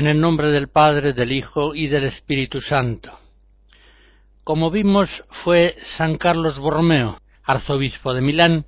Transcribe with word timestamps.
En 0.00 0.06
el 0.06 0.18
nombre 0.18 0.48
del 0.48 0.68
Padre, 0.68 1.12
del 1.12 1.30
Hijo 1.30 1.74
y 1.74 1.86
del 1.86 2.04
Espíritu 2.04 2.62
Santo. 2.62 3.12
Como 4.44 4.70
vimos, 4.70 5.10
fue 5.44 5.76
San 5.98 6.16
Carlos 6.16 6.58
Borromeo, 6.58 7.20
arzobispo 7.44 8.14
de 8.14 8.22
Milán, 8.22 8.64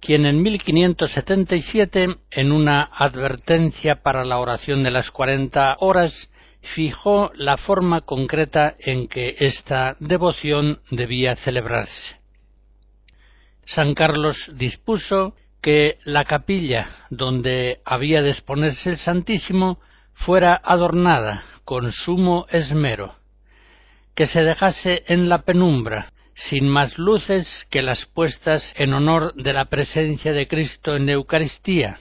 quien 0.00 0.24
en 0.24 0.40
1577, 0.40 2.16
en 2.30 2.52
una 2.52 2.84
advertencia 2.84 3.96
para 3.96 4.24
la 4.24 4.38
oración 4.38 4.82
de 4.82 4.90
las 4.90 5.10
cuarenta 5.10 5.76
horas, 5.80 6.30
fijó 6.74 7.30
la 7.34 7.58
forma 7.58 8.00
concreta 8.00 8.74
en 8.78 9.08
que 9.08 9.36
esta 9.40 9.94
devoción 10.00 10.80
debía 10.90 11.36
celebrarse. 11.36 12.16
San 13.66 13.92
Carlos 13.92 14.50
dispuso 14.54 15.34
que 15.60 15.98
la 16.04 16.24
capilla 16.24 16.88
donde 17.10 17.82
había 17.84 18.22
de 18.22 18.30
exponerse 18.30 18.88
el 18.88 18.96
Santísimo 18.96 19.78
fuera 20.14 20.60
adornada 20.62 21.44
con 21.64 21.92
sumo 21.92 22.46
esmero, 22.50 23.16
que 24.14 24.26
se 24.26 24.42
dejase 24.42 25.04
en 25.06 25.28
la 25.28 25.42
penumbra, 25.42 26.12
sin 26.34 26.68
más 26.68 26.98
luces 26.98 27.66
que 27.70 27.82
las 27.82 28.06
puestas 28.06 28.72
en 28.76 28.94
honor 28.94 29.34
de 29.34 29.52
la 29.52 29.66
presencia 29.66 30.32
de 30.32 30.48
Cristo 30.48 30.96
en 30.96 31.08
Eucaristía. 31.08 31.98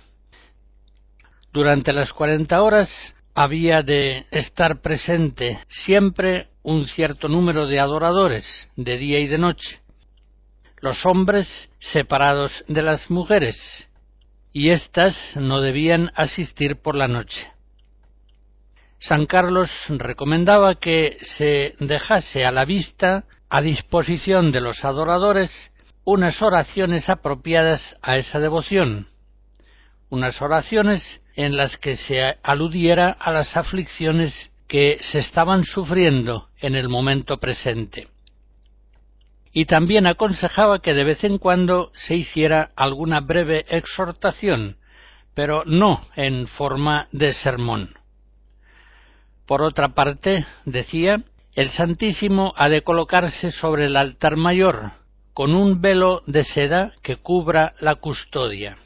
Durante 1.53 1.93
las 1.93 2.13
cuarenta 2.13 2.61
horas 2.61 2.89
había 3.33 3.81
de 3.81 4.25
estar 4.31 4.81
presente 4.81 5.59
siempre 5.67 6.47
un 6.63 6.87
cierto 6.87 7.27
número 7.27 7.67
de 7.67 7.79
adoradores, 7.79 8.45
de 8.75 8.97
día 8.97 9.19
y 9.19 9.27
de 9.27 9.37
noche, 9.37 9.79
los 10.77 11.05
hombres 11.05 11.69
separados 11.79 12.63
de 12.67 12.81
las 12.81 13.09
mujeres, 13.09 13.57
y 14.53 14.69
éstas 14.69 15.15
no 15.35 15.61
debían 15.61 16.11
asistir 16.15 16.81
por 16.81 16.95
la 16.95 17.07
noche. 17.07 17.47
San 19.01 19.25
Carlos 19.25 19.71
recomendaba 19.89 20.75
que 20.75 21.17
se 21.23 21.73
dejase 21.79 22.45
a 22.45 22.51
la 22.51 22.65
vista, 22.65 23.23
a 23.49 23.59
disposición 23.59 24.51
de 24.51 24.61
los 24.61 24.85
adoradores, 24.85 25.51
unas 26.03 26.39
oraciones 26.43 27.09
apropiadas 27.09 27.97
a 28.03 28.17
esa 28.17 28.39
devoción, 28.39 29.07
unas 30.11 30.39
oraciones 30.39 31.19
en 31.35 31.57
las 31.57 31.77
que 31.77 31.95
se 31.95 32.37
aludiera 32.43 33.17
a 33.19 33.31
las 33.31 33.57
aflicciones 33.57 34.51
que 34.67 34.99
se 35.01 35.17
estaban 35.17 35.63
sufriendo 35.63 36.49
en 36.59 36.75
el 36.75 36.87
momento 36.87 37.39
presente. 37.39 38.07
Y 39.51 39.65
también 39.65 40.05
aconsejaba 40.05 40.79
que 40.79 40.93
de 40.93 41.05
vez 41.05 41.23
en 41.23 41.39
cuando 41.39 41.91
se 41.95 42.17
hiciera 42.17 42.69
alguna 42.75 43.19
breve 43.19 43.65
exhortación, 43.67 44.77
pero 45.33 45.63
no 45.65 46.05
en 46.15 46.45
forma 46.45 47.07
de 47.11 47.33
sermón. 47.33 47.95
Por 49.45 49.61
otra 49.61 49.89
parte, 49.89 50.45
decía, 50.65 51.23
el 51.53 51.69
Santísimo 51.69 52.53
ha 52.55 52.69
de 52.69 52.81
colocarse 52.81 53.51
sobre 53.51 53.87
el 53.87 53.97
altar 53.97 54.37
mayor, 54.37 54.93
con 55.33 55.53
un 55.53 55.81
velo 55.81 56.21
de 56.25 56.43
seda 56.43 56.93
que 57.03 57.17
cubra 57.17 57.73
la 57.79 57.95
custodia. 57.95 58.77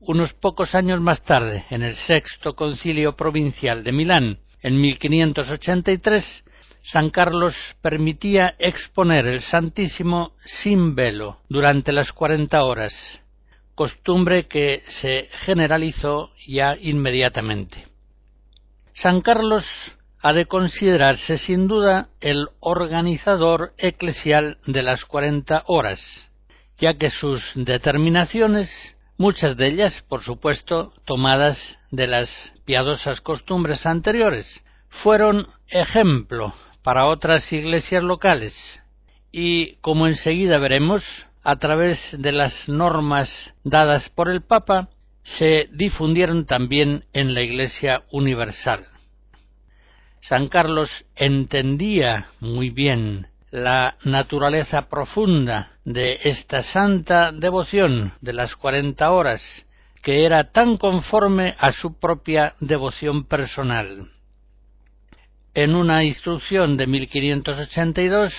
Unos 0.00 0.32
pocos 0.34 0.74
años 0.74 1.00
más 1.00 1.22
tarde, 1.22 1.64
en 1.70 1.82
el 1.82 1.96
sexto 1.96 2.54
concilio 2.54 3.14
provincial 3.16 3.84
de 3.84 3.92
Milán, 3.92 4.38
en 4.60 4.80
1583, 4.80 6.44
San 6.82 7.10
Carlos 7.10 7.54
permitía 7.80 8.54
exponer 8.58 9.26
el 9.26 9.40
Santísimo 9.40 10.32
sin 10.44 10.94
velo 10.94 11.38
durante 11.48 11.92
las 11.92 12.12
cuarenta 12.12 12.64
horas, 12.64 12.92
costumbre 13.74 14.46
que 14.46 14.82
se 15.00 15.28
generalizó 15.44 16.30
ya 16.46 16.76
inmediatamente. 16.80 17.91
San 18.94 19.22
Carlos 19.22 19.64
ha 20.20 20.32
de 20.32 20.46
considerarse 20.46 21.38
sin 21.38 21.66
duda 21.66 22.08
el 22.20 22.48
organizador 22.60 23.72
eclesial 23.78 24.58
de 24.66 24.82
las 24.82 25.04
cuarenta 25.04 25.64
horas, 25.66 26.00
ya 26.78 26.94
que 26.94 27.10
sus 27.10 27.52
determinaciones, 27.54 28.70
muchas 29.16 29.56
de 29.56 29.68
ellas, 29.68 30.04
por 30.08 30.22
supuesto, 30.22 30.92
tomadas 31.06 31.78
de 31.90 32.06
las 32.06 32.52
piadosas 32.64 33.20
costumbres 33.20 33.86
anteriores, 33.86 34.62
fueron 34.88 35.48
ejemplo 35.68 36.54
para 36.82 37.06
otras 37.06 37.50
iglesias 37.52 38.02
locales. 38.02 38.54
Y, 39.32 39.76
como 39.76 40.06
enseguida 40.06 40.58
veremos, 40.58 41.02
a 41.42 41.56
través 41.56 41.98
de 42.18 42.32
las 42.32 42.68
normas 42.68 43.54
dadas 43.64 44.08
por 44.10 44.28
el 44.28 44.42
Papa, 44.42 44.88
se 45.24 45.68
difundieron 45.72 46.46
también 46.46 47.04
en 47.12 47.34
la 47.34 47.42
Iglesia 47.42 48.02
universal. 48.10 48.84
San 50.22 50.48
Carlos 50.48 50.90
entendía 51.16 52.28
muy 52.40 52.70
bien 52.70 53.26
la 53.50 53.96
naturaleza 54.04 54.88
profunda 54.88 55.72
de 55.84 56.20
esta 56.24 56.62
santa 56.62 57.32
devoción 57.32 58.14
de 58.20 58.32
las 58.32 58.56
cuarenta 58.56 59.10
horas, 59.10 59.42
que 60.02 60.24
era 60.24 60.52
tan 60.52 60.76
conforme 60.76 61.54
a 61.58 61.72
su 61.72 61.98
propia 61.98 62.54
devoción 62.60 63.24
personal. 63.24 64.10
En 65.54 65.74
una 65.74 66.02
instrucción 66.02 66.76
de 66.76 66.86
1582, 66.86 68.32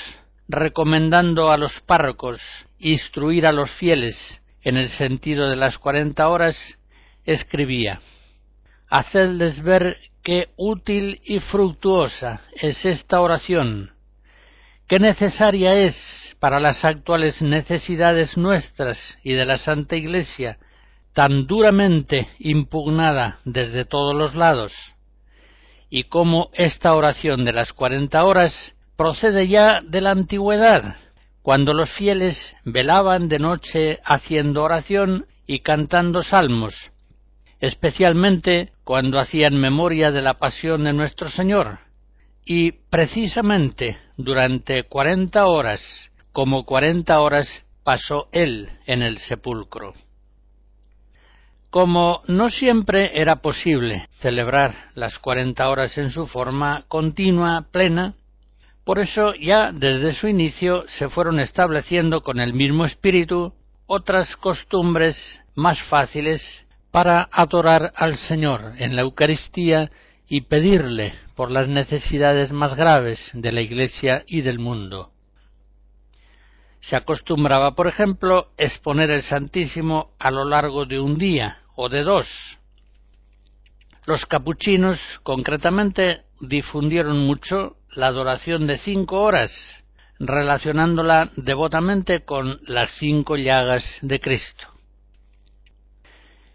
recomendando 0.48 1.52
a 1.52 1.58
los 1.58 1.80
párrocos 1.82 2.42
instruir 2.80 3.46
a 3.46 3.52
los 3.52 3.70
fieles 3.72 4.42
en 4.63 4.77
el 4.77 4.89
sentido 4.89 5.50
de 5.50 5.56
las 5.56 5.77
cuarenta 5.77 6.30
horas, 6.30 6.57
escribía 7.25 8.01
Hacedles 8.89 9.62
ver 9.62 9.98
qué 10.21 10.50
útil 10.56 11.19
y 11.25 11.39
fructuosa 11.39 12.42
es 12.56 12.86
esta 12.86 13.21
oración, 13.21 13.92
qué 14.88 15.00
necesaria 15.00 15.74
es 15.75 15.95
para 16.39 16.60
las 16.60 16.86
actuales 16.86 17.42
necesidades 17.42 18.38
nuestras 18.38 19.18
y 19.24 19.33
de 19.33 19.45
la 19.45 19.57
Santa 19.57 19.95
Iglesia, 19.95 20.57
tan 21.13 21.48
duramente 21.48 22.27
impugnada 22.39 23.39
desde 23.45 23.86
todos 23.86 24.15
los 24.15 24.36
lados, 24.36 24.74
y 25.89 26.04
cómo 26.06 26.50
esta 26.54 26.95
oración 26.95 27.45
de 27.45 27.54
las 27.54 27.74
cuarenta 27.74 28.24
horas 28.24 28.74
procede 28.95 29.48
ya 29.48 29.81
de 29.81 30.01
la 30.01 30.12
antigüedad, 30.12 30.95
cuando 31.44 31.74
los 31.74 31.92
fieles 31.92 32.56
velaban 32.63 33.28
de 33.28 33.38
noche 33.38 34.00
haciendo 34.06 34.63
oración 34.63 35.28
y 35.45 35.60
cantando 35.60 36.24
salmos, 36.24 36.74
especialmente 37.60 38.72
cuando 38.86 39.19
hacían 39.19 39.60
memoria 39.60 40.10
de 40.12 40.22
la 40.22 40.36
pasión 40.36 40.86
de 40.86 40.94
nuestro 40.94 41.30
Señor, 41.30 41.80
y 42.45 42.72
precisamente 42.72 43.98
durante 44.16 44.84
cuarenta 44.84 45.45
horas, 45.48 45.81
como 46.31 46.66
cuarenta 46.66 47.19
horas 47.19 47.66
pasó 47.84 48.30
Él 48.31 48.69
en 48.86 49.01
el 49.01 49.18
sepulcro. 49.18 49.94
Como 51.69 52.22
no 52.28 52.50
siempre 52.50 53.19
era 53.19 53.38
posible 53.38 54.07
celebrar 54.19 54.75
las 54.96 55.19
cuarenta 55.19 55.69
horas 55.69 55.98
en 55.98 56.10
su 56.10 56.25
forma 56.25 56.86
continua, 56.88 57.66
plena, 57.69 58.13
por 58.84 59.00
eso 59.00 59.34
ya 59.36 59.72
desde 59.72 60.14
su 60.14 60.28
inicio 60.28 60.86
se 60.88 61.10
fueron 61.10 61.40
estableciendo 61.40 62.22
con 62.22 62.40
el 62.40 62.54
mismo 62.54 62.86
espíritu 62.86 63.54
otras 63.86 64.36
costumbres 64.38 65.42
más 65.56 65.82
fáciles 65.84 66.66
para 66.92 67.30
adorar 67.32 67.94
al 67.96 68.18
Señor 68.18 68.74
en 68.78 68.96
la 68.96 69.04
Eucaristía 69.04 69.92
y 70.28 70.42
pedirle 70.42 71.14
por 71.36 71.50
las 71.50 71.68
necesidades 71.68 72.52
más 72.52 72.76
graves 72.76 73.32
de 73.34 73.52
la 73.52 73.62
Iglesia 73.62 74.24
y 74.28 74.42
del 74.42 74.60
mundo. 74.60 75.12
Se 76.82 76.96
acostumbraba, 76.96 77.76
por 77.76 77.88
ejemplo, 77.88 78.50
exponer 78.58 79.10
el 79.10 79.24
Santísimo 79.24 80.12
a 80.20 80.32
lo 80.32 80.44
largo 80.44 80.86
de 80.86 81.00
un 81.00 81.18
día, 81.18 81.60
o 81.76 81.90
de 81.90 82.04
dos. 82.04 82.28
Los 84.06 84.26
capuchinos, 84.26 85.00
concretamente, 85.24 86.24
difundieron 86.42 87.26
mucho 87.26 87.78
la 87.95 88.07
adoración 88.07 88.68
de 88.68 88.78
cinco 88.80 89.22
horas, 89.22 89.51
relacionándola 90.19 91.30
devotamente 91.36 92.24
con 92.24 92.60
las 92.68 92.92
cinco 92.98 93.36
llagas 93.36 93.84
de 94.01 94.19
Cristo. 94.19 94.68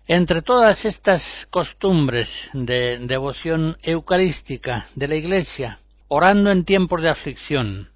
Entre 0.07 0.41
todas 0.41 0.85
estas 0.85 1.23
costumbres 1.51 2.29
de 2.55 2.99
devoción 2.99 3.77
eucarística 3.83 4.89
de 4.95 5.09
la 5.09 5.17
Iglesia, 5.17 5.81
orando 6.09 6.51
en 6.51 6.65
tiempos 6.65 7.03
de 7.03 7.11
aflicción, 7.11 7.91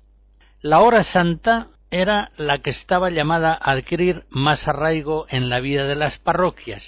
la 0.60 0.80
hora 0.80 1.04
santa 1.04 1.68
era 1.90 2.30
la 2.36 2.58
que 2.58 2.70
estaba 2.70 3.10
llamada 3.10 3.52
a 3.52 3.72
adquirir 3.72 4.24
más 4.30 4.68
arraigo 4.68 5.26
en 5.28 5.48
la 5.48 5.60
vida 5.60 5.86
de 5.86 5.96
las 5.96 6.18
parroquias. 6.18 6.84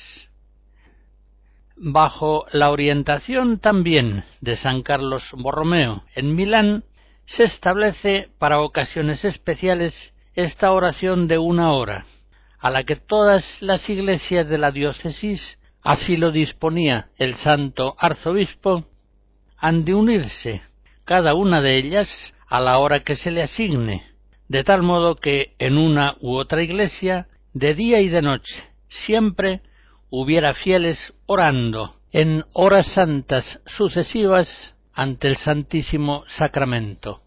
Bajo 1.77 2.47
la 2.53 2.71
orientación 2.71 3.59
también 3.59 4.25
de 4.41 4.57
San 4.57 4.83
Carlos 4.83 5.25
Borromeo 5.33 6.05
en 6.15 6.35
Milán, 6.35 6.85
se 7.27 7.45
establece 7.45 8.29
para 8.39 8.61
ocasiones 8.61 9.25
especiales 9.25 10.15
esta 10.35 10.73
oración 10.73 11.27
de 11.27 11.39
una 11.39 11.73
hora, 11.73 12.07
a 12.59 12.71
la 12.71 12.85
que 12.85 12.97
todas 12.97 13.61
las 13.61 13.89
iglesias 13.89 14.49
de 14.49 14.59
la 14.59 14.71
diócesis, 14.71 15.59
así 15.83 16.17
lo 16.17 16.31
disponía 16.31 17.09
el 17.17 17.35
santo 17.35 17.97
arzobispo, 17.99 18.85
han 19.57 19.85
de 19.85 19.95
unirse, 19.95 20.63
cada 21.05 21.35
una 21.35 21.61
de 21.61 21.77
ellas, 21.77 22.09
a 22.47 22.61
la 22.61 22.79
hora 22.79 23.01
que 23.01 23.17
se 23.17 23.31
le 23.31 23.43
asigne, 23.43 24.07
de 24.49 24.63
tal 24.63 24.83
modo 24.83 25.17
que 25.17 25.55
en 25.59 25.77
una 25.79 26.17
u 26.21 26.37
otra 26.37 26.63
iglesia, 26.63 27.27
de 27.53 27.75
día 27.75 28.01
y 28.01 28.09
de 28.09 28.23
noche, 28.23 28.55
siempre 28.89 29.63
hubiera 30.11 30.55
fieles 30.55 31.14
orando 31.27 31.97
en 32.13 32.45
horas 32.53 32.87
santas 32.93 33.61
sucesivas 33.67 34.75
ante 34.93 35.29
el 35.29 35.37
Santísimo 35.37 36.25
Sacramento. 36.27 37.23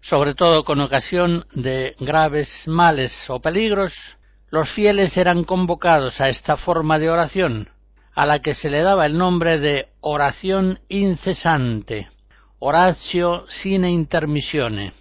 Sobre 0.00 0.34
todo 0.34 0.64
con 0.64 0.80
ocasión 0.80 1.46
de 1.52 1.94
graves 1.98 2.48
males 2.66 3.12
o 3.28 3.40
peligros, 3.40 3.92
los 4.50 4.70
fieles 4.70 5.16
eran 5.16 5.44
convocados 5.44 6.20
a 6.20 6.28
esta 6.28 6.56
forma 6.56 6.98
de 6.98 7.10
oración, 7.10 7.70
a 8.14 8.26
la 8.26 8.40
que 8.40 8.54
se 8.54 8.70
le 8.70 8.82
daba 8.82 9.06
el 9.06 9.18
nombre 9.18 9.58
de 9.58 9.88
oración 10.00 10.78
incesante, 10.88 12.08
oratio 12.58 13.46
sine 13.48 13.90
intermissione 13.90 14.92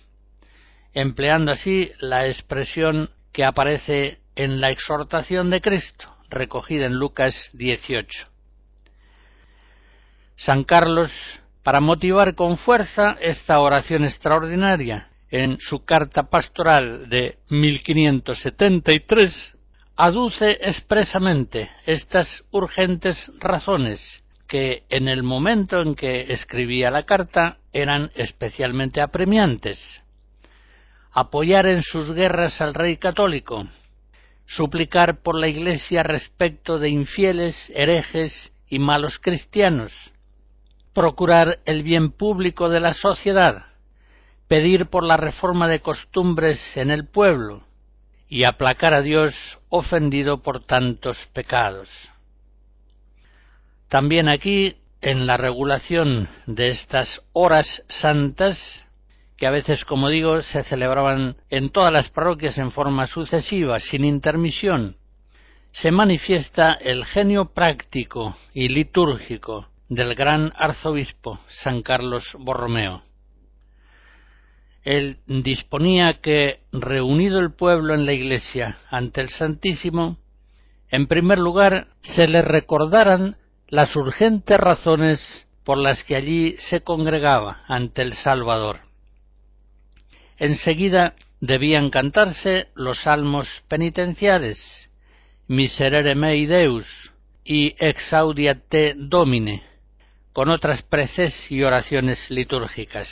empleando 0.94 1.52
así 1.52 1.92
la 2.00 2.28
expresión 2.28 3.10
que 3.32 3.44
aparece 3.44 4.20
en 4.36 4.62
la 4.62 4.70
exhortación 4.70 5.50
de 5.50 5.62
Cristo, 5.62 6.13
recogida 6.34 6.86
en 6.86 6.96
Lucas 6.96 7.36
18. 7.54 8.28
San 10.36 10.64
Carlos, 10.64 11.12
para 11.64 11.80
motivar 11.80 12.34
con 12.36 12.58
fuerza 12.58 13.16
esta 13.22 13.60
oración 13.60 14.04
extraordinaria, 14.04 15.10
en 15.30 15.58
su 15.60 15.86
carta 15.86 16.24
pastoral 16.24 17.08
de 17.10 17.38
1573, 17.50 19.56
aduce 19.96 20.58
expresamente 20.62 21.70
estas 21.86 22.44
urgentes 22.52 23.32
razones 23.40 24.24
que 24.48 24.84
en 24.90 25.08
el 25.08 25.24
momento 25.24 25.82
en 25.82 25.96
que 25.96 26.34
escribía 26.34 26.92
la 26.92 27.04
carta 27.04 27.58
eran 27.72 28.12
especialmente 28.16 29.00
apremiantes 29.02 30.04
apoyar 31.14 31.68
en 31.68 31.82
sus 31.82 32.14
guerras 32.14 32.60
al 32.60 32.74
rey 32.74 32.98
católico, 32.98 33.68
suplicar 34.46 35.22
por 35.22 35.36
la 35.36 35.48
Iglesia 35.48 36.04
respecto 36.04 36.80
de 36.80 36.90
infieles, 36.90 37.72
herejes 37.76 38.52
y 38.68 38.80
malos 38.80 39.20
cristianos, 39.20 39.94
procurar 40.94 41.60
el 41.66 41.84
bien 41.84 42.12
público 42.12 42.70
de 42.70 42.80
la 42.80 42.94
sociedad, 42.94 43.68
pedir 44.48 44.88
por 44.88 45.04
la 45.04 45.18
reforma 45.18 45.68
de 45.68 45.80
costumbres 45.80 46.60
en 46.76 46.92
el 46.92 47.08
pueblo 47.08 47.64
y 48.28 48.44
aplacar 48.44 48.94
a 48.94 49.02
Dios 49.02 49.60
ofendido 49.70 50.42
por 50.42 50.66
tantos 50.66 51.18
pecados. 51.34 51.90
También 53.90 54.28
aquí, 54.28 54.78
en 55.02 55.28
la 55.28 55.38
regulación 55.38 56.30
de 56.48 56.72
estas 56.72 57.22
horas 57.34 57.84
santas, 57.90 58.86
que 59.44 59.48
a 59.48 59.52
veces, 59.52 59.84
como 59.84 60.08
digo, 60.08 60.42
se 60.42 60.64
celebraban 60.64 61.36
en 61.50 61.70
todas 61.70 61.92
las 61.92 62.08
parroquias 62.08 62.58
en 62.58 62.72
forma 62.72 63.08
sucesiva, 63.08 63.78
sin 63.82 64.06
intermisión, 64.06 64.96
se 65.74 65.92
manifiesta 65.92 66.72
el 66.72 67.04
genio 67.04 67.52
práctico 67.54 68.38
y 68.54 68.70
litúrgico 68.70 69.68
del 69.90 70.16
gran 70.16 70.54
arzobispo 70.56 71.42
San 71.50 71.82
Carlos 71.82 72.38
Borromeo. 72.40 73.04
Él 74.82 75.18
disponía 75.28 76.22
que, 76.22 76.62
reunido 76.72 77.42
el 77.42 77.54
pueblo 77.54 77.96
en 77.96 78.06
la 78.06 78.14
iglesia 78.14 78.78
ante 78.90 79.20
el 79.20 79.28
Santísimo, 79.28 80.20
en 80.90 81.08
primer 81.08 81.40
lugar 81.40 81.88
se 82.02 82.30
le 82.30 82.44
recordaran 82.44 83.36
las 83.68 83.94
urgentes 83.98 84.58
razones 84.58 85.46
por 85.66 85.78
las 85.78 86.02
que 86.06 86.16
allí 86.16 86.56
se 86.60 86.80
congregaba 86.80 87.66
ante 87.68 88.04
el 88.04 88.14
Salvador 88.14 88.93
Enseguida 90.38 91.16
debían 91.40 91.90
cantarse 91.90 92.68
los 92.76 93.04
salmos 93.04 93.64
penitenciales, 93.68 94.90
Miserere 95.48 96.16
mei 96.16 96.46
Deus 96.46 96.88
y 97.44 97.76
Exaudiate 97.78 98.96
Domine, 98.96 99.62
con 100.32 100.50
otras 100.50 100.82
preces 100.84 101.52
y 101.52 101.64
oraciones 101.64 102.32
litúrgicas. 102.32 103.10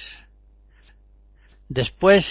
Después 1.68 2.26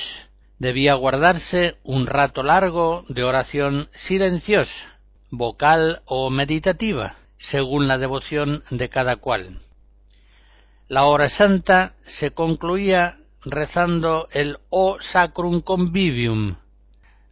debía 0.58 0.94
guardarse 0.94 1.76
un 1.84 2.06
rato 2.06 2.42
largo 2.42 3.04
de 3.08 3.22
oración 3.22 3.88
silenciosa, 3.92 4.98
vocal 5.30 6.02
o 6.06 6.30
meditativa, 6.30 7.16
según 7.38 7.88
la 7.88 7.98
devoción 7.98 8.62
de 8.70 8.88
cada 8.88 9.16
cual. 9.16 9.60
La 10.88 11.04
hora 11.04 11.28
santa 11.28 11.94
se 12.02 12.32
concluía 12.32 13.19
rezando 13.44 14.28
el 14.32 14.58
O 14.68 14.98
Sacrum 15.00 15.60
Convivium, 15.60 16.56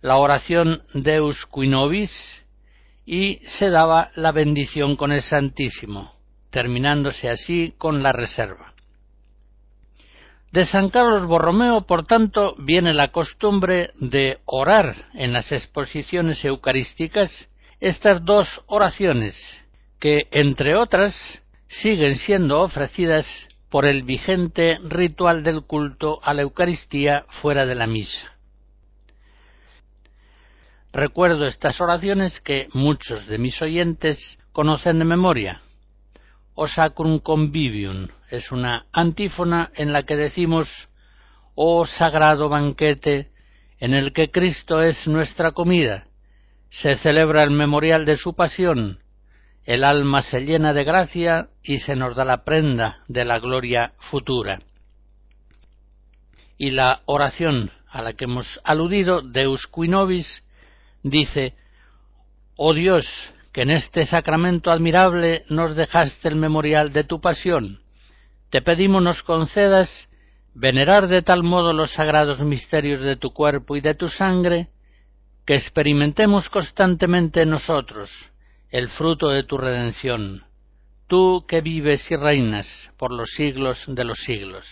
la 0.00 0.16
oración 0.16 0.82
Deus 0.94 1.46
qui 1.46 1.68
nobis, 1.68 2.12
y 3.04 3.40
se 3.58 3.70
daba 3.70 4.10
la 4.14 4.32
bendición 4.32 4.96
con 4.96 5.12
el 5.12 5.22
Santísimo, 5.22 6.14
terminándose 6.50 7.30
así 7.30 7.74
con 7.78 8.02
la 8.02 8.12
reserva. 8.12 8.74
De 10.52 10.64
San 10.64 10.88
Carlos 10.88 11.26
Borromeo, 11.26 11.82
por 11.82 12.06
tanto, 12.06 12.54
viene 12.58 12.94
la 12.94 13.08
costumbre 13.08 13.90
de 13.96 14.38
orar 14.46 14.94
en 15.14 15.32
las 15.32 15.52
exposiciones 15.52 16.44
eucarísticas 16.44 17.48
estas 17.80 18.24
dos 18.24 18.62
oraciones, 18.66 19.36
que, 20.00 20.26
entre 20.30 20.74
otras, 20.74 21.14
siguen 21.68 22.16
siendo 22.16 22.62
ofrecidas 22.62 23.26
por 23.70 23.86
el 23.86 24.02
vigente 24.02 24.78
ritual 24.84 25.42
del 25.42 25.62
culto 25.62 26.20
a 26.22 26.34
la 26.34 26.42
Eucaristía 26.42 27.26
fuera 27.42 27.66
de 27.66 27.74
la 27.74 27.86
misa. 27.86 28.38
Recuerdo 30.92 31.46
estas 31.46 31.80
oraciones 31.80 32.40
que 32.40 32.68
muchos 32.72 33.26
de 33.26 33.38
mis 33.38 33.60
oyentes 33.60 34.38
conocen 34.52 34.98
de 34.98 35.04
memoria. 35.04 35.62
O 36.54 36.66
Sacrum 36.66 37.20
Convivium 37.20 38.08
es 38.30 38.50
una 38.50 38.86
antífona 38.92 39.70
en 39.76 39.92
la 39.92 40.02
que 40.02 40.16
decimos 40.16 40.88
Oh 41.54 41.86
sagrado 41.86 42.48
banquete 42.48 43.30
en 43.80 43.94
el 43.94 44.12
que 44.12 44.30
Cristo 44.30 44.82
es 44.82 45.06
nuestra 45.06 45.52
comida. 45.52 46.06
Se 46.70 46.96
celebra 46.96 47.42
el 47.42 47.50
memorial 47.50 48.04
de 48.04 48.16
su 48.16 48.34
pasión. 48.34 48.98
El 49.68 49.84
alma 49.84 50.22
se 50.22 50.46
llena 50.46 50.72
de 50.72 50.82
gracia 50.82 51.48
y 51.62 51.80
se 51.80 51.94
nos 51.94 52.16
da 52.16 52.24
la 52.24 52.42
prenda 52.42 53.00
de 53.06 53.26
la 53.26 53.38
gloria 53.38 53.92
futura. 53.98 54.60
Y 56.56 56.70
la 56.70 57.02
oración 57.04 57.70
a 57.86 58.00
la 58.00 58.14
que 58.14 58.24
hemos 58.24 58.62
aludido, 58.64 59.20
Deus 59.20 59.66
qui 59.66 59.86
nobis, 59.86 60.42
dice, 61.02 61.52
Oh 62.56 62.72
Dios, 62.72 63.04
que 63.52 63.60
en 63.60 63.72
este 63.72 64.06
sacramento 64.06 64.70
admirable 64.70 65.44
nos 65.50 65.76
dejaste 65.76 66.28
el 66.28 66.36
memorial 66.36 66.90
de 66.90 67.04
tu 67.04 67.20
pasión, 67.20 67.82
te 68.48 68.62
pedimos 68.62 69.02
nos 69.02 69.22
concedas 69.22 70.08
venerar 70.54 71.08
de 71.08 71.20
tal 71.20 71.42
modo 71.42 71.74
los 71.74 71.92
sagrados 71.92 72.40
misterios 72.40 73.00
de 73.00 73.16
tu 73.16 73.34
cuerpo 73.34 73.76
y 73.76 73.82
de 73.82 73.94
tu 73.94 74.08
sangre, 74.08 74.70
que 75.44 75.56
experimentemos 75.56 76.48
constantemente 76.48 77.42
en 77.42 77.50
nosotros 77.50 78.32
el 78.70 78.88
fruto 78.88 79.28
de 79.28 79.44
tu 79.44 79.58
redención, 79.58 80.44
tú 81.06 81.44
que 81.48 81.60
vives 81.60 82.10
y 82.10 82.16
reinas 82.16 82.90
por 82.96 83.12
los 83.12 83.30
siglos 83.30 83.84
de 83.86 84.04
los 84.04 84.18
siglos. 84.20 84.66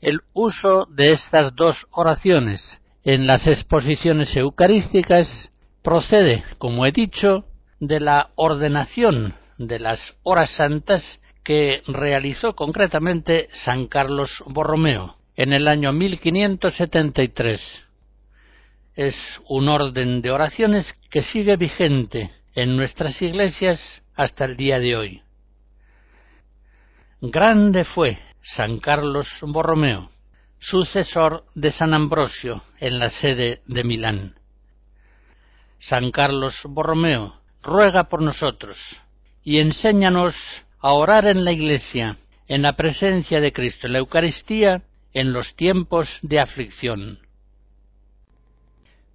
El 0.00 0.20
uso 0.32 0.86
de 0.90 1.12
estas 1.12 1.54
dos 1.54 1.86
oraciones 1.92 2.80
en 3.04 3.26
las 3.26 3.46
exposiciones 3.46 4.36
eucarísticas 4.36 5.50
procede, 5.82 6.44
como 6.58 6.86
he 6.86 6.92
dicho, 6.92 7.44
de 7.78 8.00
la 8.00 8.30
ordenación 8.34 9.34
de 9.58 9.78
las 9.78 10.16
horas 10.22 10.50
santas 10.50 11.20
que 11.44 11.82
realizó 11.86 12.54
concretamente 12.54 13.48
San 13.52 13.86
Carlos 13.86 14.42
Borromeo 14.46 15.16
en 15.36 15.52
el 15.52 15.68
año 15.68 15.92
1573. 15.92 17.84
Es 18.94 19.16
un 19.48 19.68
orden 19.68 20.20
de 20.20 20.30
oraciones 20.30 20.94
que 21.10 21.22
sigue 21.22 21.56
vigente 21.56 22.30
en 22.54 22.76
nuestras 22.76 23.20
iglesias 23.22 24.02
hasta 24.14 24.44
el 24.44 24.56
día 24.56 24.78
de 24.78 24.96
hoy. 24.96 25.22
Grande 27.20 27.84
fue 27.84 28.18
San 28.42 28.78
Carlos 28.80 29.28
Borromeo, 29.42 30.10
sucesor 30.58 31.44
de 31.54 31.70
San 31.70 31.94
Ambrosio 31.94 32.62
en 32.80 32.98
la 32.98 33.08
sede 33.08 33.62
de 33.66 33.84
Milán. 33.84 34.34
San 35.78 36.10
Carlos 36.10 36.60
Borromeo, 36.64 37.40
ruega 37.62 38.04
por 38.04 38.20
nosotros 38.20 38.76
y 39.42 39.58
enséñanos 39.58 40.34
a 40.80 40.92
orar 40.92 41.26
en 41.26 41.44
la 41.44 41.52
Iglesia, 41.52 42.18
en 42.46 42.62
la 42.62 42.74
presencia 42.74 43.40
de 43.40 43.52
Cristo 43.52 43.86
en 43.86 43.94
la 43.94 44.00
Eucaristía, 44.00 44.82
en 45.14 45.32
los 45.32 45.54
tiempos 45.54 46.18
de 46.22 46.40
aflicción. 46.40 47.21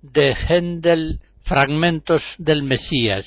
De 0.01 0.35
Händel, 0.35 1.19
fragmentos 1.43 2.21
del 2.37 2.63
Mesías. 2.63 3.25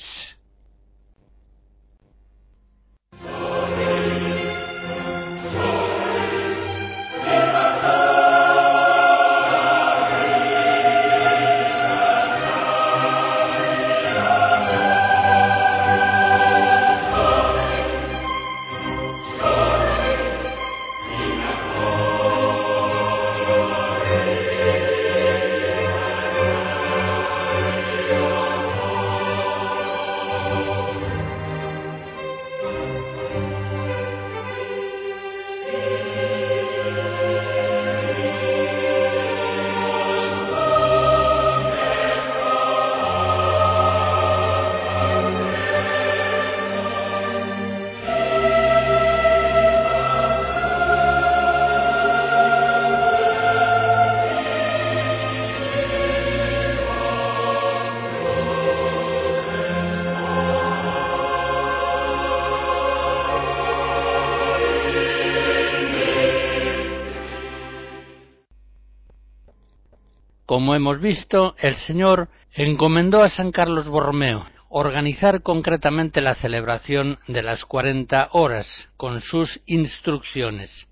Como 70.51 70.75
hemos 70.75 70.99
visto, 70.99 71.55
el 71.59 71.77
Señor 71.77 72.27
encomendó 72.53 73.23
a 73.23 73.29
San 73.29 73.53
Carlos 73.53 73.87
Borromeo 73.87 74.45
organizar 74.67 75.43
concretamente 75.43 76.19
la 76.19 76.35
celebración 76.35 77.17
de 77.29 77.41
las 77.41 77.63
cuarenta 77.63 78.27
horas 78.33 78.67
con 78.97 79.21
sus 79.21 79.61
instrucciones. 79.65 80.89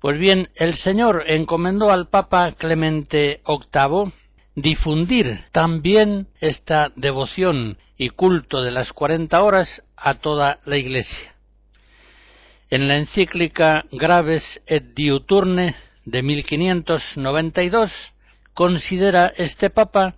Pues 0.00 0.18
bien, 0.18 0.48
el 0.56 0.74
Señor 0.74 1.22
encomendó 1.28 1.92
al 1.92 2.08
Papa 2.08 2.50
Clemente 2.58 3.42
VIII 3.46 4.12
difundir 4.56 5.44
también 5.52 6.26
esta 6.40 6.90
devoción 6.96 7.78
y 7.96 8.08
culto 8.08 8.60
de 8.60 8.72
las 8.72 8.92
cuarenta 8.92 9.44
horas 9.44 9.84
a 9.96 10.14
toda 10.14 10.58
la 10.64 10.78
Iglesia. 10.78 11.36
En 12.70 12.88
la 12.88 12.96
encíclica 12.96 13.84
Graves 13.92 14.60
et 14.66 14.94
Diuturne 14.96 15.76
de 16.04 16.22
1592 16.24 18.12
considera 18.54 19.32
este 19.36 19.70
Papa, 19.70 20.14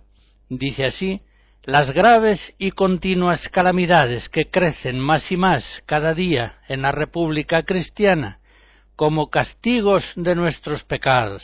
dice 0.49 0.85
así, 0.85 1.21
las 1.63 1.91
graves 1.91 2.53
y 2.59 2.71
continuas 2.71 3.49
calamidades 3.49 4.29
que 4.29 4.49
crecen 4.51 4.99
más 4.99 5.31
y 5.31 5.37
más 5.37 5.81
cada 5.85 6.13
día 6.13 6.59
en 6.67 6.83
la 6.83 6.91
República 6.91 7.63
Cristiana 7.63 8.39
como 8.95 9.29
castigos 9.29 10.13
de 10.15 10.35
nuestros 10.35 10.83
pecados. 10.83 11.43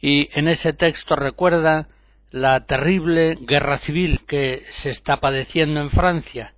Y 0.00 0.28
en 0.38 0.48
ese 0.48 0.72
texto 0.72 1.16
recuerda 1.16 1.88
la 2.30 2.66
terrible 2.66 3.36
guerra 3.40 3.78
civil 3.78 4.20
que 4.26 4.62
se 4.82 4.90
está 4.90 5.18
padeciendo 5.20 5.80
en 5.80 5.90
Francia, 5.90 6.52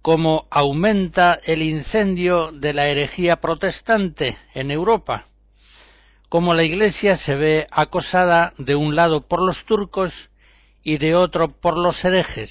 cómo 0.00 0.46
aumenta 0.50 1.38
el 1.44 1.62
incendio 1.62 2.52
de 2.52 2.72
la 2.72 2.88
herejía 2.88 3.36
protestante 3.36 4.36
en 4.54 4.70
Europa, 4.70 5.26
cómo 6.34 6.52
la 6.52 6.64
Iglesia 6.64 7.14
se 7.14 7.36
ve 7.36 7.68
acosada 7.70 8.54
de 8.58 8.74
un 8.74 8.96
lado 8.96 9.28
por 9.28 9.40
los 9.40 9.64
turcos 9.66 10.12
y 10.82 10.98
de 10.98 11.14
otro 11.14 11.60
por 11.60 11.78
los 11.78 12.04
herejes. 12.04 12.50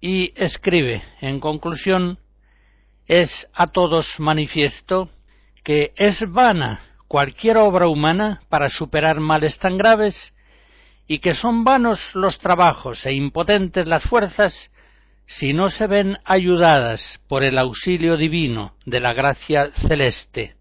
Y 0.00 0.32
escribe, 0.36 1.02
en 1.20 1.40
conclusión, 1.40 2.20
es 3.08 3.48
a 3.52 3.66
todos 3.66 4.06
manifiesto 4.20 5.10
que 5.64 5.92
es 5.96 6.22
vana 6.28 6.82
cualquier 7.08 7.56
obra 7.56 7.88
humana 7.88 8.42
para 8.48 8.68
superar 8.68 9.18
males 9.18 9.58
tan 9.58 9.76
graves 9.76 10.32
y 11.08 11.18
que 11.18 11.34
son 11.34 11.64
vanos 11.64 11.98
los 12.14 12.38
trabajos 12.38 13.04
e 13.06 13.12
impotentes 13.12 13.88
las 13.88 14.04
fuerzas 14.04 14.70
si 15.26 15.52
no 15.52 15.68
se 15.68 15.88
ven 15.88 16.16
ayudadas 16.24 17.18
por 17.26 17.42
el 17.42 17.58
auxilio 17.58 18.16
divino 18.16 18.76
de 18.84 19.00
la 19.00 19.14
gracia 19.14 19.72
celeste. 19.88 20.54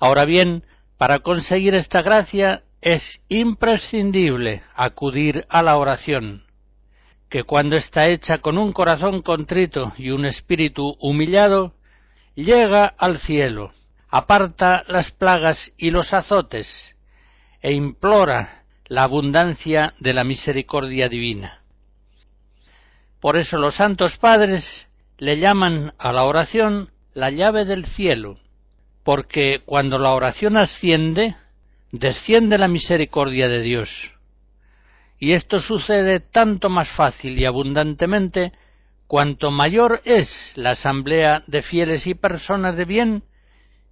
Ahora 0.00 0.24
bien, 0.24 0.64
para 0.96 1.18
conseguir 1.18 1.74
esta 1.74 2.00
gracia 2.00 2.62
es 2.80 3.22
imprescindible 3.28 4.62
acudir 4.74 5.44
a 5.50 5.62
la 5.62 5.76
oración, 5.76 6.44
que 7.28 7.44
cuando 7.44 7.76
está 7.76 8.08
hecha 8.08 8.38
con 8.38 8.56
un 8.56 8.72
corazón 8.72 9.20
contrito 9.20 9.92
y 9.98 10.10
un 10.10 10.24
espíritu 10.24 10.96
humillado, 11.00 11.74
llega 12.34 12.86
al 12.86 13.18
cielo, 13.18 13.72
aparta 14.08 14.82
las 14.88 15.10
plagas 15.10 15.72
y 15.76 15.90
los 15.90 16.14
azotes, 16.14 16.96
e 17.60 17.74
implora 17.74 18.62
la 18.86 19.02
abundancia 19.02 19.92
de 20.00 20.14
la 20.14 20.24
misericordia 20.24 21.10
divina. 21.10 21.60
Por 23.20 23.36
eso 23.36 23.58
los 23.58 23.76
santos 23.76 24.16
padres 24.16 24.88
le 25.18 25.38
llaman 25.38 25.92
a 25.98 26.10
la 26.12 26.24
oración 26.24 26.90
la 27.12 27.30
llave 27.30 27.66
del 27.66 27.84
cielo, 27.84 28.38
porque 29.10 29.62
cuando 29.66 29.98
la 29.98 30.12
oración 30.12 30.56
asciende, 30.56 31.34
desciende 31.90 32.56
la 32.58 32.68
misericordia 32.68 33.48
de 33.48 33.60
Dios. 33.60 33.88
Y 35.18 35.32
esto 35.32 35.58
sucede 35.58 36.20
tanto 36.20 36.68
más 36.68 36.88
fácil 36.90 37.36
y 37.36 37.44
abundantemente 37.44 38.52
cuanto 39.08 39.50
mayor 39.50 40.00
es 40.04 40.52
la 40.54 40.70
asamblea 40.70 41.42
de 41.48 41.62
fieles 41.62 42.06
y 42.06 42.14
personas 42.14 42.76
de 42.76 42.84
bien 42.84 43.24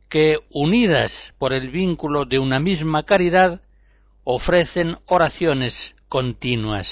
que, 0.09 0.39
unidas 0.51 1.35
por 1.37 1.53
el 1.53 1.71
vínculo 1.71 2.25
de 2.25 2.39
una 2.39 2.61
misma 2.61 3.03
caridad, 3.03 3.61
ofrecen 4.23 4.99
oraciones 5.07 5.97
continuas. 6.09 6.89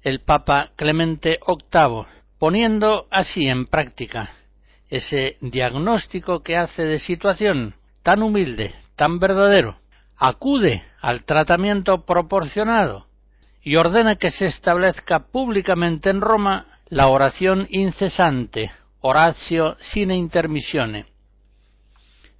El 0.00 0.20
Papa 0.20 0.70
Clemente 0.74 1.38
VIII, 1.46 2.06
poniendo 2.38 3.08
así 3.10 3.46
en 3.46 3.66
práctica 3.66 4.30
ese 4.88 5.36
diagnóstico 5.40 6.42
que 6.42 6.56
hace 6.56 6.84
de 6.84 6.98
situación 6.98 7.74
tan 8.02 8.22
humilde, 8.22 8.74
tan 8.94 9.18
verdadero, 9.18 9.76
acude 10.16 10.84
al 11.00 11.24
tratamiento 11.24 12.04
proporcionado 12.04 13.06
y 13.62 13.76
ordena 13.76 14.14
que 14.14 14.30
se 14.30 14.46
establezca 14.46 15.26
públicamente 15.26 16.10
en 16.10 16.20
Roma 16.20 16.66
la 16.88 17.08
oración 17.08 17.66
incesante, 17.70 18.70
oratio 19.00 19.76
sine 19.80 20.16
intermissione, 20.16 21.06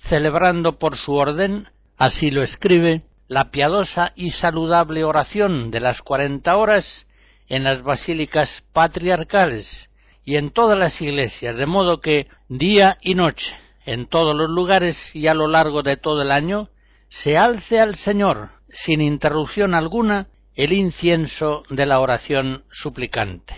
celebrando 0.08 0.78
por 0.78 0.96
su 0.96 1.14
orden, 1.14 1.68
así 1.96 2.30
lo 2.30 2.42
escribe, 2.42 3.02
la 3.26 3.50
piadosa 3.50 4.12
y 4.14 4.30
saludable 4.30 5.02
oración 5.02 5.72
de 5.72 5.80
las 5.80 6.00
cuarenta 6.00 6.56
horas 6.56 7.06
en 7.48 7.64
las 7.64 7.82
basílicas 7.82 8.62
patriarcales 8.72 9.90
y 10.26 10.36
en 10.36 10.50
todas 10.50 10.76
las 10.76 11.00
iglesias, 11.00 11.56
de 11.56 11.66
modo 11.66 12.00
que 12.00 12.26
día 12.48 12.98
y 13.00 13.14
noche, 13.14 13.46
en 13.86 14.06
todos 14.06 14.34
los 14.34 14.50
lugares 14.50 14.96
y 15.14 15.28
a 15.28 15.34
lo 15.34 15.46
largo 15.46 15.84
de 15.84 15.96
todo 15.96 16.20
el 16.20 16.32
año, 16.32 16.68
se 17.08 17.38
alce 17.38 17.78
al 17.78 17.94
Señor, 17.94 18.50
sin 18.68 19.00
interrupción 19.00 19.72
alguna, 19.72 20.26
el 20.56 20.72
incienso 20.72 21.62
de 21.70 21.86
la 21.86 22.00
oración 22.00 22.64
suplicante. 22.72 23.54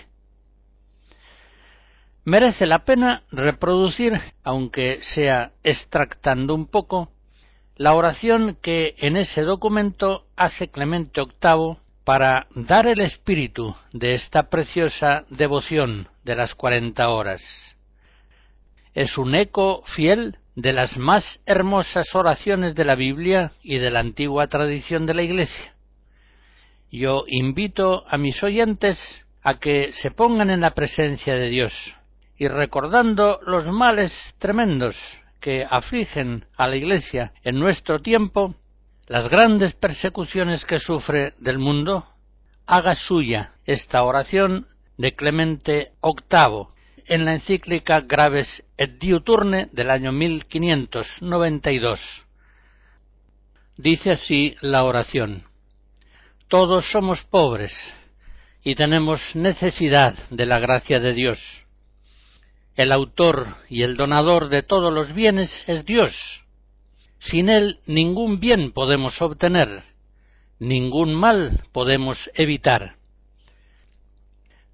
Merece 2.24 2.66
la 2.66 2.84
pena 2.84 3.22
reproducir, 3.30 4.20
aunque 4.44 5.00
sea 5.14 5.52
extractando 5.64 6.54
un 6.54 6.66
poco, 6.66 7.12
la 7.76 7.94
oración 7.94 8.58
que 8.60 8.94
en 8.98 9.16
ese 9.16 9.40
documento 9.40 10.26
hace 10.36 10.68
Clemente 10.68 11.22
VIII 11.22 11.78
para 12.08 12.46
dar 12.54 12.86
el 12.86 13.00
espíritu 13.00 13.76
de 13.92 14.14
esta 14.14 14.44
preciosa 14.48 15.26
devoción 15.28 16.08
de 16.24 16.36
las 16.36 16.54
cuarenta 16.54 17.10
horas. 17.10 17.42
Es 18.94 19.18
un 19.18 19.34
eco 19.34 19.82
fiel 19.94 20.38
de 20.56 20.72
las 20.72 20.96
más 20.96 21.42
hermosas 21.44 22.14
oraciones 22.14 22.74
de 22.74 22.86
la 22.86 22.94
Biblia 22.94 23.52
y 23.62 23.76
de 23.76 23.90
la 23.90 24.00
antigua 24.00 24.46
tradición 24.46 25.04
de 25.04 25.12
la 25.12 25.22
Iglesia. 25.22 25.74
Yo 26.90 27.24
invito 27.26 28.06
a 28.08 28.16
mis 28.16 28.42
oyentes 28.42 28.98
a 29.42 29.58
que 29.58 29.92
se 29.92 30.10
pongan 30.10 30.48
en 30.48 30.62
la 30.62 30.70
presencia 30.70 31.34
de 31.34 31.50
Dios 31.50 31.74
y 32.38 32.48
recordando 32.48 33.38
los 33.44 33.66
males 33.66 34.34
tremendos 34.38 34.96
que 35.40 35.66
afligen 35.68 36.46
a 36.56 36.68
la 36.68 36.76
Iglesia 36.76 37.34
en 37.44 37.58
nuestro 37.58 38.00
tiempo, 38.00 38.54
las 39.08 39.28
grandes 39.28 39.74
persecuciones 39.74 40.64
que 40.64 40.78
sufre 40.78 41.34
del 41.38 41.58
mundo, 41.58 42.06
haga 42.66 42.94
suya 42.94 43.54
esta 43.64 44.02
oración 44.02 44.68
de 44.98 45.14
Clemente 45.14 45.92
VIII 46.02 46.68
en 47.06 47.24
la 47.24 47.32
encíclica 47.34 48.02
Graves 48.02 48.62
et 48.76 48.98
Diuturne 48.98 49.70
del 49.72 49.90
año 49.90 50.12
1592. 50.12 52.00
Dice 53.78 54.12
así 54.12 54.54
la 54.60 54.84
oración. 54.84 55.44
Todos 56.48 56.90
somos 56.90 57.24
pobres 57.24 57.72
y 58.62 58.74
tenemos 58.74 59.22
necesidad 59.34 60.14
de 60.28 60.44
la 60.44 60.58
gracia 60.58 61.00
de 61.00 61.14
Dios. 61.14 61.38
El 62.76 62.92
autor 62.92 63.56
y 63.70 63.82
el 63.82 63.96
donador 63.96 64.50
de 64.50 64.62
todos 64.62 64.92
los 64.92 65.14
bienes 65.14 65.64
es 65.66 65.86
Dios. 65.86 66.14
Sin 67.18 67.48
Él 67.48 67.80
ningún 67.86 68.40
bien 68.40 68.72
podemos 68.72 69.20
obtener, 69.20 69.82
ningún 70.58 71.14
mal 71.14 71.64
podemos 71.72 72.30
evitar. 72.34 72.96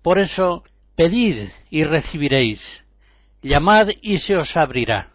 Por 0.03 0.19
eso 0.19 0.63
Pedid 0.97 1.49
y 1.71 1.83
recibiréis, 1.83 2.61
llamad 3.43 3.89
y 4.01 4.19
se 4.19 4.37
os 4.37 4.57
abrirá. 4.57 5.11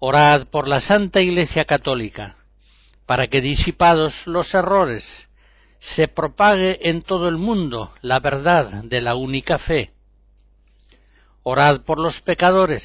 Orad 0.00 0.48
por 0.48 0.68
la 0.68 0.80
Santa 0.80 1.22
Iglesia 1.22 1.64
Católica, 1.64 2.36
para 3.06 3.28
que 3.28 3.40
disipados 3.40 4.26
los 4.26 4.52
errores, 4.54 5.04
se 5.78 6.08
propague 6.08 6.90
en 6.90 7.00
todo 7.00 7.28
el 7.28 7.38
mundo 7.38 7.94
la 8.02 8.20
verdad 8.20 8.84
de 8.84 9.00
la 9.00 9.14
única 9.14 9.56
fe. 9.56 9.92
Orad 11.42 11.82
por 11.82 11.98
los 11.98 12.20
pecadores, 12.20 12.82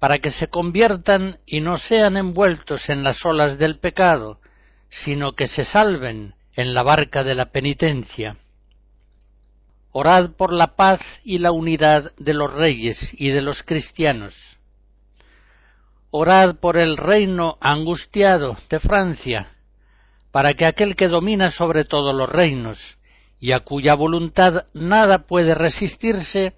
para 0.00 0.18
que 0.18 0.30
se 0.30 0.48
conviertan 0.48 1.38
y 1.46 1.60
no 1.60 1.78
sean 1.78 2.16
envueltos 2.16 2.88
en 2.88 3.04
las 3.04 3.24
olas 3.24 3.58
del 3.58 3.78
pecado, 3.78 4.40
sino 4.88 5.32
que 5.32 5.46
se 5.46 5.64
salven 5.64 6.34
en 6.54 6.74
la 6.74 6.82
barca 6.82 7.22
de 7.22 7.34
la 7.34 7.52
penitencia. 7.52 8.36
Orad 9.92 10.30
por 10.30 10.52
la 10.52 10.74
paz 10.74 11.00
y 11.22 11.38
la 11.38 11.52
unidad 11.52 12.12
de 12.16 12.32
los 12.32 12.52
reyes 12.52 12.98
y 13.12 13.28
de 13.28 13.42
los 13.42 13.62
cristianos. 13.62 14.34
Orad 16.10 16.56
por 16.56 16.78
el 16.78 16.96
reino 16.96 17.58
angustiado 17.60 18.56
de 18.70 18.80
Francia, 18.80 19.52
para 20.32 20.54
que 20.54 20.64
aquel 20.64 20.96
que 20.96 21.08
domina 21.08 21.50
sobre 21.50 21.84
todos 21.84 22.14
los 22.14 22.28
reinos 22.28 22.78
y 23.38 23.52
a 23.52 23.60
cuya 23.60 23.94
voluntad 23.94 24.64
nada 24.72 25.26
puede 25.26 25.54
resistirse, 25.54 26.54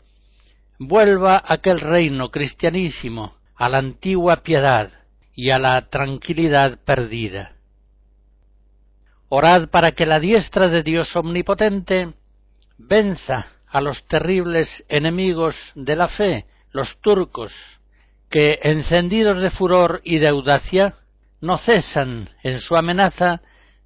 vuelva 0.87 1.43
aquel 1.45 1.81
reino 1.81 2.31
cristianísimo 2.31 3.37
a 3.57 3.69
la 3.69 3.79
antigua 3.79 4.43
piedad 4.43 4.91
y 5.35 5.51
a 5.51 5.59
la 5.59 5.89
tranquilidad 5.89 6.79
perdida. 6.85 7.53
Orad 9.29 9.69
para 9.69 9.93
que 9.93 10.07
la 10.07 10.21
diestra 10.21 10.69
de 10.69 10.83
Dios 10.83 11.15
omnipotente 11.17 12.09
venza 12.77 13.47
a 13.67 13.81
los 13.81 14.07
terribles 14.07 14.85
enemigos 14.89 15.57
de 15.75 15.97
la 15.97 16.09
fe, 16.09 16.45
los 16.73 17.01
turcos, 17.01 17.53
que, 18.29 18.59
encendidos 18.63 19.41
de 19.41 19.51
furor 19.51 20.01
y 20.05 20.19
de 20.19 20.29
audacia, 20.29 20.95
no 21.41 21.59
cesan 21.59 22.29
en 22.43 22.61
su 22.61 22.77
amenaza 22.77 23.41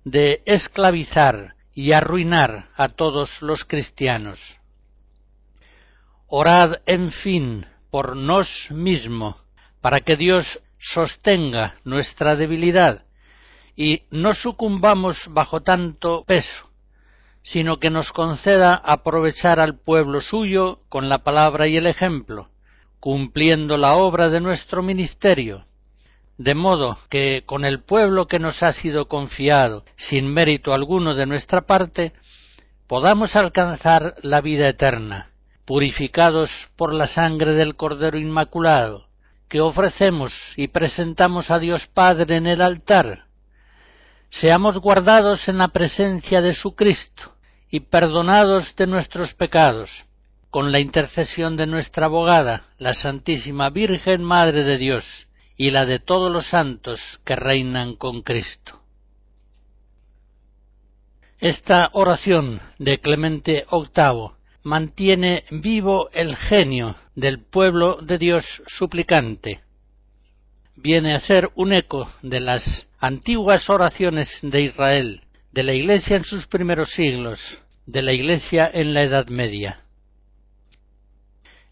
de 0.04 0.42
esclavizar 0.46 1.54
y 1.74 1.92
arruinar 1.92 2.68
a 2.74 2.88
todos 2.88 3.42
los 3.42 3.64
cristianos. 3.64 4.40
Orad, 6.28 6.80
en 6.86 7.12
fin, 7.12 7.66
por 7.90 8.16
nos 8.16 8.48
mismo, 8.70 9.36
para 9.80 10.00
que 10.00 10.16
Dios 10.16 10.60
sostenga 10.78 11.76
nuestra 11.84 12.34
debilidad 12.34 13.04
y 13.76 14.02
no 14.10 14.34
sucumbamos 14.34 15.16
bajo 15.28 15.60
tanto 15.60 16.24
peso, 16.26 16.68
sino 17.44 17.78
que 17.78 17.90
nos 17.90 18.10
conceda 18.10 18.74
aprovechar 18.74 19.60
al 19.60 19.78
pueblo 19.78 20.20
suyo 20.20 20.80
con 20.88 21.08
la 21.08 21.18
palabra 21.18 21.68
y 21.68 21.76
el 21.76 21.86
ejemplo, 21.86 22.48
cumpliendo 22.98 23.76
la 23.76 23.94
obra 23.94 24.28
de 24.28 24.40
nuestro 24.40 24.82
ministerio, 24.82 25.66
de 26.38 26.56
modo 26.56 26.98
que 27.08 27.44
con 27.46 27.64
el 27.64 27.84
pueblo 27.84 28.26
que 28.26 28.40
nos 28.40 28.64
ha 28.64 28.72
sido 28.72 29.06
confiado, 29.06 29.84
sin 29.96 30.26
mérito 30.26 30.74
alguno 30.74 31.14
de 31.14 31.26
nuestra 31.26 31.62
parte, 31.62 32.14
podamos 32.88 33.36
alcanzar 33.36 34.16
la 34.22 34.40
vida 34.40 34.68
eterna, 34.68 35.30
purificados 35.66 36.50
por 36.76 36.94
la 36.94 37.09
sangre 37.09 37.52
del 37.52 37.74
Cordero 37.74 38.18
Inmaculado, 38.18 39.09
que 39.48 39.61
ofrecemos 39.61 40.33
y 40.57 40.68
presentamos 40.68 41.50
a 41.50 41.59
Dios 41.59 41.87
Padre 41.92 42.37
en 42.37 42.46
el 42.46 42.62
altar. 42.62 43.26
Seamos 44.31 44.79
guardados 44.79 45.48
en 45.48 45.59
la 45.59 45.68
presencia 45.68 46.40
de 46.40 46.55
su 46.55 46.74
Cristo, 46.74 47.35
y 47.68 47.81
perdonados 47.81 48.74
de 48.76 48.87
nuestros 48.87 49.35
pecados, 49.35 49.90
con 50.50 50.70
la 50.70 50.79
intercesión 50.79 51.57
de 51.57 51.66
nuestra 51.66 52.07
abogada, 52.07 52.62
la 52.79 52.94
Santísima 52.94 53.70
Virgen 53.70 54.22
Madre 54.22 54.62
de 54.62 54.79
Dios, 54.79 55.05
y 55.57 55.72
la 55.72 55.85
de 55.85 55.98
todos 55.98 56.31
los 56.31 56.46
santos 56.46 57.00
que 57.24 57.35
reinan 57.35 57.96
con 57.96 58.22
Cristo. 58.22 58.81
Esta 61.38 61.90
oración 61.92 62.61
de 62.79 62.98
Clemente 62.98 63.66
VIII 63.70 64.36
mantiene 64.66 65.44
vivo 65.50 66.11
el 66.12 66.35
genio 66.37 66.96
del 67.14 67.44
pueblo 67.44 67.98
de 68.02 68.18
Dios 68.18 68.44
suplicante. 68.66 69.61
Viene 70.74 71.14
a 71.14 71.20
ser 71.20 71.50
un 71.55 71.72
eco 71.72 72.11
de 72.22 72.40
las 72.40 72.87
antiguas 72.98 73.70
oraciones 73.70 74.29
de 74.42 74.62
Israel, 74.62 75.22
de 75.52 75.62
la 75.62 75.72
Iglesia 75.72 76.16
en 76.16 76.24
sus 76.24 76.48
primeros 76.48 76.90
siglos, 76.90 77.40
de 77.87 78.02
la 78.02 78.12
Iglesia 78.12 78.68
en 78.74 78.92
la 78.92 79.05
Edad 79.05 79.29
Media. 79.29 79.83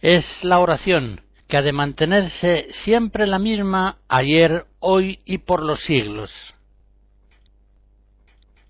Es 0.01 0.25
la 0.45 0.61
oración 0.61 1.21
que 1.49 1.57
ha 1.57 1.63
de 1.63 1.73
mantenerse 1.73 2.69
siempre 2.85 3.27
la 3.27 3.41
misma 3.41 3.99
ayer, 4.07 4.67
hoy 4.79 5.19
y 5.25 5.39
por 5.39 5.65
los 5.65 5.83
siglos. 5.83 6.31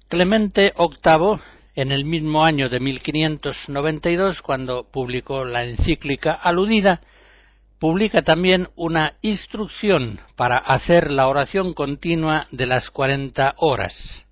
Clemente 0.09 0.73
VIII, 0.79 1.41
en 1.75 1.91
el 1.91 2.05
mismo 2.05 2.45
año 2.45 2.69
de 2.69 2.81
1592, 2.81 4.43
cuando 4.43 4.91
publicó 4.91 5.45
la 5.45 5.65
encíclica 5.65 6.33
aludida, 6.33 7.01
publica 7.79 8.23
también 8.23 8.69
una 8.77 9.15
instrucción 9.23 10.21
para 10.37 10.59
hacer 10.59 11.11
la 11.11 11.29
oración 11.29 11.73
continua 11.73 12.47
de 12.53 12.67
las 12.67 12.91
cuarenta 12.91 13.55
horas. 13.59 14.25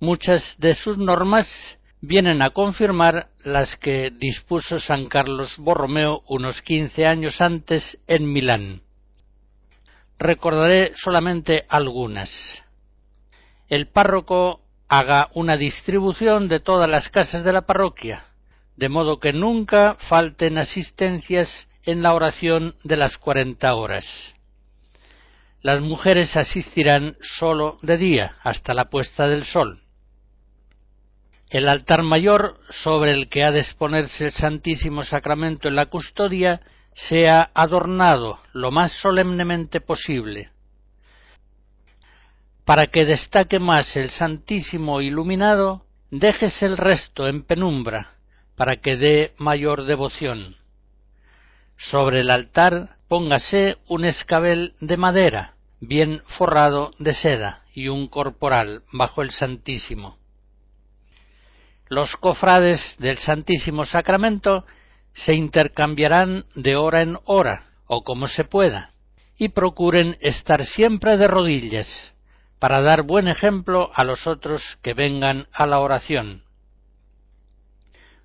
Muchas 0.00 0.54
de 0.58 0.74
sus 0.76 0.96
normas 0.96 1.48
vienen 2.00 2.40
a 2.40 2.50
confirmar 2.50 3.28
las 3.44 3.74
que 3.76 4.10
dispuso 4.10 4.78
San 4.78 5.06
Carlos 5.06 5.56
Borromeo 5.58 6.22
unos 6.28 6.62
quince 6.62 7.04
años 7.04 7.40
antes 7.40 7.98
en 8.06 8.32
Milán. 8.32 8.82
Recordaré 10.18 10.92
solamente 10.94 11.64
algunas. 11.68 12.30
El 13.68 13.88
párroco 13.88 14.62
haga 14.88 15.28
una 15.34 15.56
distribución 15.56 16.48
de 16.48 16.60
todas 16.60 16.88
las 16.88 17.08
casas 17.10 17.44
de 17.44 17.52
la 17.52 17.62
parroquia, 17.62 18.24
de 18.76 18.88
modo 18.88 19.20
que 19.20 19.32
nunca 19.32 19.96
falten 20.08 20.58
asistencias 20.58 21.68
en 21.84 22.02
la 22.02 22.14
oración 22.14 22.74
de 22.84 22.96
las 22.96 23.18
cuarenta 23.18 23.74
horas. 23.74 24.06
Las 25.60 25.80
mujeres 25.80 26.36
asistirán 26.36 27.16
sólo 27.20 27.78
de 27.82 27.98
día 27.98 28.36
hasta 28.42 28.74
la 28.74 28.88
puesta 28.88 29.26
del 29.26 29.44
sol. 29.44 29.82
El 31.50 31.68
altar 31.68 32.02
mayor 32.02 32.60
sobre 32.70 33.12
el 33.12 33.28
que 33.28 33.42
ha 33.42 33.50
de 33.50 33.60
exponerse 33.60 34.26
el 34.26 34.32
Santísimo 34.32 35.02
Sacramento 35.02 35.68
en 35.68 35.76
la 35.76 35.86
custodia 35.86 36.60
sea 36.94 37.50
adornado 37.54 38.38
lo 38.52 38.70
más 38.70 38.92
solemnemente 39.00 39.80
posible. 39.80 40.50
Para 42.68 42.88
que 42.88 43.06
destaque 43.06 43.58
más 43.58 43.96
el 43.96 44.10
Santísimo 44.10 45.00
iluminado, 45.00 45.86
déjese 46.10 46.66
el 46.66 46.76
resto 46.76 47.26
en 47.26 47.42
penumbra, 47.42 48.12
para 48.56 48.76
que 48.76 48.98
dé 48.98 49.32
mayor 49.38 49.86
devoción. 49.86 50.56
Sobre 51.78 52.20
el 52.20 52.30
altar 52.30 52.98
póngase 53.08 53.78
un 53.88 54.04
escabel 54.04 54.74
de 54.82 54.98
madera, 54.98 55.54
bien 55.80 56.20
forrado 56.36 56.90
de 56.98 57.14
seda, 57.14 57.62
y 57.72 57.88
un 57.88 58.06
corporal 58.06 58.82
bajo 58.92 59.22
el 59.22 59.30
Santísimo 59.30 60.18
los 61.88 62.16
cofrades 62.16 62.96
del 62.98 63.16
Santísimo 63.16 63.86
Sacramento 63.86 64.66
se 65.14 65.34
intercambiarán 65.34 66.44
de 66.54 66.76
hora 66.76 67.00
en 67.00 67.18
hora, 67.24 67.64
o 67.86 68.04
como 68.04 68.28
se 68.28 68.44
pueda, 68.44 68.90
y 69.38 69.48
procuren 69.48 70.18
estar 70.20 70.66
siempre 70.66 71.16
de 71.16 71.26
rodillas, 71.26 71.88
para 72.58 72.80
dar 72.80 73.02
buen 73.02 73.28
ejemplo 73.28 73.90
a 73.94 74.04
los 74.04 74.26
otros 74.26 74.62
que 74.82 74.94
vengan 74.94 75.46
a 75.52 75.66
la 75.66 75.80
oración. 75.80 76.44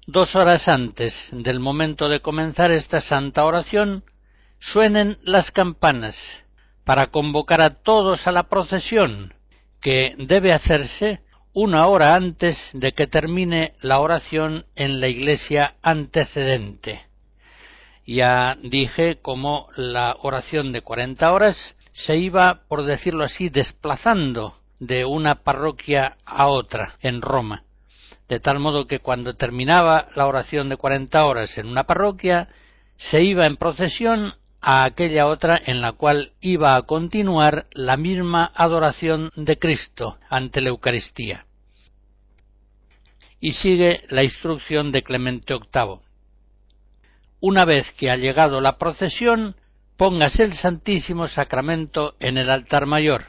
Dos 0.05 0.35
horas 0.35 0.67
antes 0.67 1.13
del 1.31 1.59
momento 1.59 2.09
de 2.09 2.19
comenzar 2.19 2.71
esta 2.71 2.99
santa 2.99 3.45
oración, 3.45 4.03
suenen 4.59 5.17
las 5.23 5.51
campanas 5.51 6.15
para 6.83 7.07
convocar 7.07 7.61
a 7.61 7.81
todos 7.81 8.27
a 8.27 8.31
la 8.31 8.43
procesión, 8.43 9.33
que 9.81 10.15
debe 10.17 10.53
hacerse 10.53 11.21
una 11.53 11.87
hora 11.87 12.15
antes 12.15 12.57
de 12.73 12.93
que 12.93 13.07
termine 13.07 13.73
la 13.81 13.99
oración 13.99 14.65
en 14.75 14.99
la 14.99 15.07
iglesia 15.07 15.75
antecedente. 15.81 17.05
Ya 18.05 18.57
dije 18.61 19.19
cómo 19.21 19.67
la 19.77 20.17
oración 20.21 20.73
de 20.73 20.81
cuarenta 20.81 21.31
horas 21.31 21.75
se 21.93 22.17
iba, 22.17 22.61
por 22.67 22.83
decirlo 22.83 23.23
así, 23.23 23.49
desplazando 23.49 24.57
de 24.79 25.05
una 25.05 25.35
parroquia 25.35 26.17
a 26.25 26.47
otra 26.47 26.95
en 27.01 27.21
Roma, 27.21 27.63
de 28.27 28.39
tal 28.39 28.59
modo 28.59 28.87
que 28.87 28.99
cuando 28.99 29.35
terminaba 29.35 30.07
la 30.15 30.27
oración 30.27 30.69
de 30.69 30.77
cuarenta 30.77 31.25
horas 31.25 31.57
en 31.57 31.67
una 31.67 31.85
parroquia, 31.85 32.49
se 32.97 33.23
iba 33.23 33.45
en 33.45 33.57
procesión 33.57 34.33
a 34.59 34.85
aquella 34.85 35.27
otra 35.27 35.59
en 35.63 35.81
la 35.81 35.91
cual 35.91 36.31
iba 36.41 36.75
a 36.75 36.81
continuar 36.83 37.67
la 37.73 37.97
misma 37.97 38.51
adoración 38.55 39.29
de 39.35 39.59
Cristo 39.59 40.17
ante 40.29 40.61
la 40.61 40.69
Eucaristía. 40.69 41.45
Y 43.39 43.53
sigue 43.53 44.03
la 44.09 44.23
instrucción 44.23 44.91
de 44.93 45.03
Clemente 45.03 45.53
VIII. 45.53 45.99
Una 47.41 47.65
vez 47.65 47.91
que 47.97 48.09
ha 48.09 48.15
llegado 48.15 48.61
la 48.61 48.77
procesión, 48.77 49.55
póngase 50.03 50.43
el 50.43 50.53
Santísimo 50.53 51.29
Sacramento 51.29 52.15
en 52.19 52.37
el 52.37 52.49
altar 52.49 52.85
mayor. 52.85 53.23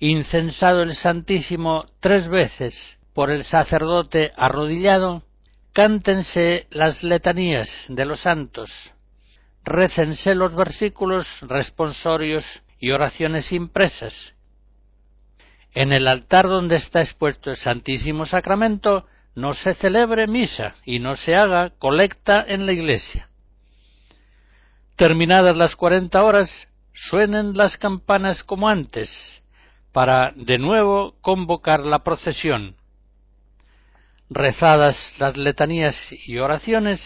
Incensado 0.00 0.82
el 0.82 0.96
Santísimo 0.96 1.86
tres 2.00 2.28
veces 2.28 2.98
por 3.14 3.30
el 3.30 3.44
sacerdote 3.44 4.32
arrodillado, 4.34 5.22
cántense 5.72 6.66
las 6.70 7.04
letanías 7.04 7.68
de 7.86 8.04
los 8.04 8.18
santos, 8.22 8.72
récense 9.62 10.34
los 10.34 10.56
versículos 10.56 11.28
responsorios 11.42 12.44
y 12.80 12.90
oraciones 12.90 13.52
impresas. 13.52 14.34
En 15.72 15.92
el 15.92 16.08
altar 16.08 16.48
donde 16.48 16.78
está 16.78 17.00
expuesto 17.00 17.48
el 17.48 17.56
Santísimo 17.56 18.26
Sacramento 18.26 19.06
no 19.36 19.54
se 19.54 19.74
celebre 19.74 20.26
misa 20.26 20.74
y 20.84 20.98
no 20.98 21.14
se 21.14 21.36
haga 21.36 21.70
colecta 21.78 22.44
en 22.44 22.66
la 22.66 22.72
iglesia. 22.72 23.29
Terminadas 25.00 25.56
las 25.56 25.76
cuarenta 25.76 26.22
horas, 26.22 26.68
suenen 26.92 27.56
las 27.56 27.78
campanas 27.78 28.44
como 28.44 28.68
antes, 28.68 29.42
para 29.92 30.34
de 30.36 30.58
nuevo 30.58 31.14
convocar 31.22 31.80
la 31.86 32.00
procesión. 32.04 32.76
Rezadas 34.28 35.14
las 35.18 35.38
letanías 35.38 35.96
y 36.26 36.36
oraciones, 36.36 37.00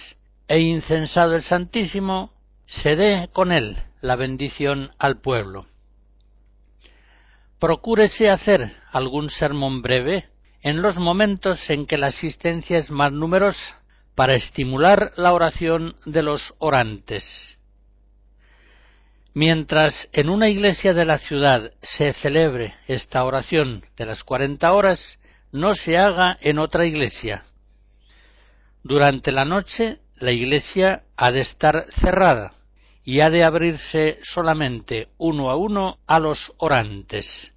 e 0.49 0.59
incensado 0.59 1.37
el 1.37 1.45
Santísimo, 1.45 2.33
se 2.67 2.97
dé 2.97 3.29
con 3.33 3.53
él 3.53 3.79
la 4.01 4.17
bendición 4.17 4.91
al 4.99 5.21
pueblo. 5.21 5.67
Procúrese 7.61 8.29
hacer 8.29 8.75
algún 8.91 9.31
sermón 9.31 9.83
breve 9.83 10.31
en 10.63 10.83
los 10.83 10.99
momentos 10.99 11.71
en 11.71 11.87
que 11.87 11.97
la 11.97 12.09
asistencia 12.09 12.77
es 12.77 12.91
más 12.91 13.13
numerosa 13.13 13.83
para 14.17 14.35
estimular 14.35 15.13
la 15.15 15.33
oración 15.33 15.95
de 16.07 16.25
los 16.25 16.55
orantes. 16.59 17.57
Mientras 19.35 20.09
en 20.13 20.29
una 20.29 20.49
iglesia 20.49 20.95
de 20.95 21.05
la 21.05 21.19
ciudad 21.19 21.73
se 21.83 22.13
celebre 22.13 22.75
esta 22.87 23.25
oración 23.25 23.85
de 23.97 24.07
las 24.07 24.23
cuarenta 24.23 24.73
horas, 24.73 25.19
no 25.51 25.75
se 25.75 25.99
haga 25.99 26.39
en 26.41 26.61
otra 26.61 26.87
iglesia. 26.87 27.45
Durante 28.85 29.33
la 29.33 29.45
noche 29.45 29.99
la 30.17 30.31
iglesia 30.31 31.03
ha 31.17 31.33
de 31.33 31.41
estar 31.41 31.87
cerrada 32.01 32.55
y 33.03 33.21
ha 33.21 33.31
de 33.31 33.43
abrirse 33.43 34.19
solamente 34.23 35.09
uno 35.19 35.51
a 35.51 35.57
uno 35.57 35.99
a 36.07 36.21
los 36.21 36.53
orantes. 36.59 37.54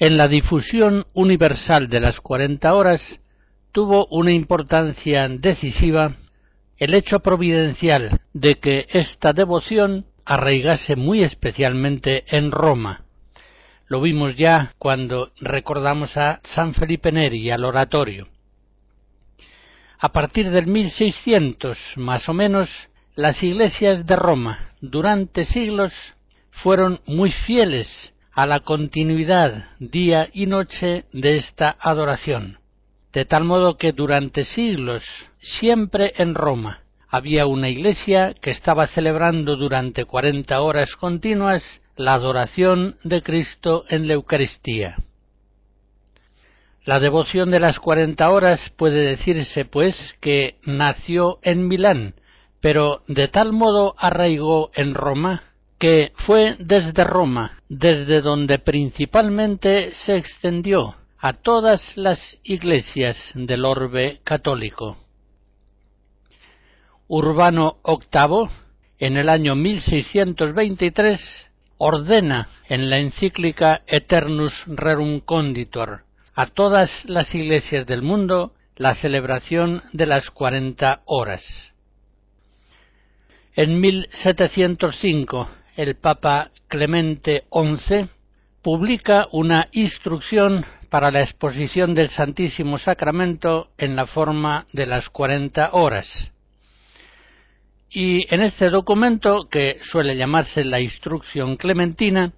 En 0.00 0.16
la 0.16 0.28
difusión 0.28 1.06
universal 1.12 1.88
de 1.88 1.98
las 1.98 2.20
cuarenta 2.20 2.74
horas 2.74 3.18
tuvo 3.72 4.06
una 4.06 4.30
importancia 4.30 5.28
decisiva 5.28 6.12
el 6.76 6.94
hecho 6.94 7.18
providencial 7.18 8.20
de 8.32 8.60
que 8.60 8.86
esta 8.90 9.32
devoción 9.32 10.06
arraigase 10.24 10.94
muy 10.94 11.24
especialmente 11.24 12.24
en 12.28 12.52
Roma. 12.52 13.02
Lo 13.88 14.00
vimos 14.00 14.36
ya 14.36 14.72
cuando 14.78 15.32
recordamos 15.40 16.16
a 16.16 16.38
San 16.44 16.74
Felipe 16.74 17.10
Neri 17.10 17.50
al 17.50 17.64
oratorio. 17.64 18.28
A 19.98 20.12
partir 20.12 20.50
del 20.50 20.68
1600, 20.68 21.76
más 21.96 22.28
o 22.28 22.34
menos, 22.34 22.68
las 23.16 23.42
iglesias 23.42 24.06
de 24.06 24.14
Roma 24.14 24.74
durante 24.80 25.44
siglos 25.44 25.92
fueron 26.52 27.00
muy 27.06 27.32
fieles 27.32 28.14
a 28.38 28.46
la 28.46 28.60
continuidad 28.60 29.64
día 29.80 30.28
y 30.32 30.46
noche 30.46 31.06
de 31.12 31.38
esta 31.38 31.76
adoración, 31.80 32.60
de 33.12 33.24
tal 33.24 33.42
modo 33.42 33.76
que 33.76 33.90
durante 33.90 34.44
siglos 34.44 35.02
siempre 35.40 36.12
en 36.18 36.36
Roma 36.36 36.82
había 37.08 37.46
una 37.46 37.68
iglesia 37.68 38.36
que 38.40 38.52
estaba 38.52 38.86
celebrando 38.86 39.56
durante 39.56 40.04
cuarenta 40.04 40.62
horas 40.62 40.94
continuas 40.94 41.80
la 41.96 42.14
adoración 42.14 42.94
de 43.02 43.22
Cristo 43.22 43.84
en 43.88 44.06
la 44.06 44.14
Eucaristía. 44.14 44.98
La 46.84 47.00
devoción 47.00 47.50
de 47.50 47.58
las 47.58 47.80
cuarenta 47.80 48.30
horas 48.30 48.70
puede 48.76 49.16
decirse, 49.16 49.64
pues, 49.64 50.14
que 50.20 50.58
nació 50.62 51.40
en 51.42 51.66
Milán, 51.66 52.14
pero 52.60 53.02
de 53.08 53.26
tal 53.26 53.52
modo 53.52 53.96
arraigó 53.98 54.70
en 54.76 54.94
Roma 54.94 55.47
que 55.78 56.12
fue 56.26 56.56
desde 56.58 57.04
Roma, 57.04 57.60
desde 57.68 58.20
donde 58.20 58.58
principalmente 58.58 59.94
se 59.94 60.16
extendió 60.16 60.96
a 61.18 61.32
todas 61.34 61.96
las 61.96 62.38
iglesias 62.42 63.16
del 63.34 63.64
orbe 63.64 64.20
católico. 64.24 64.98
Urbano 67.06 67.78
VIII, 67.84 68.50
en 68.98 69.16
el 69.16 69.28
año 69.28 69.54
1623, 69.54 71.20
ordena 71.78 72.48
en 72.68 72.90
la 72.90 72.98
encíclica 72.98 73.82
Eternus 73.86 74.52
Rerum 74.66 75.20
Conditor 75.20 76.02
a 76.34 76.46
todas 76.46 77.04
las 77.06 77.34
iglesias 77.34 77.86
del 77.86 78.02
mundo 78.02 78.52
la 78.76 78.94
celebración 78.94 79.82
de 79.92 80.06
las 80.06 80.30
cuarenta 80.30 81.02
horas. 81.06 81.42
En 83.54 83.80
1705 83.80 85.48
el 85.78 85.94
Papa 85.94 86.50
Clemente 86.66 87.44
XI 87.52 88.08
publica 88.62 89.28
una 89.30 89.68
instrucción 89.70 90.66
para 90.90 91.12
la 91.12 91.22
exposición 91.22 91.94
del 91.94 92.08
Santísimo 92.08 92.78
Sacramento 92.78 93.68
en 93.78 93.94
la 93.94 94.06
forma 94.06 94.66
de 94.72 94.86
las 94.86 95.08
cuarenta 95.08 95.70
horas. 95.72 96.32
Y 97.90 98.26
en 98.34 98.42
este 98.42 98.70
documento, 98.70 99.48
que 99.48 99.78
suele 99.82 100.16
llamarse 100.16 100.64
la 100.64 100.80
Instrucción 100.80 101.56
Clementina, 101.56 102.32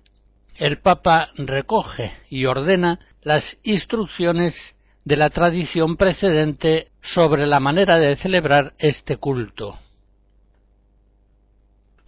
el 0.57 0.79
Papa 0.79 1.31
recoge 1.37 2.13
y 2.29 2.45
ordena 2.45 2.99
las 3.23 3.57
instrucciones 3.63 4.55
de 5.07 5.17
la 5.17 5.31
tradición 5.31 5.97
precedente 5.97 6.89
sobre 7.01 7.47
la 7.47 7.59
manera 7.59 7.99
de 7.99 8.17
celebrar 8.17 8.75
este 8.79 9.17
culto. 9.17 9.79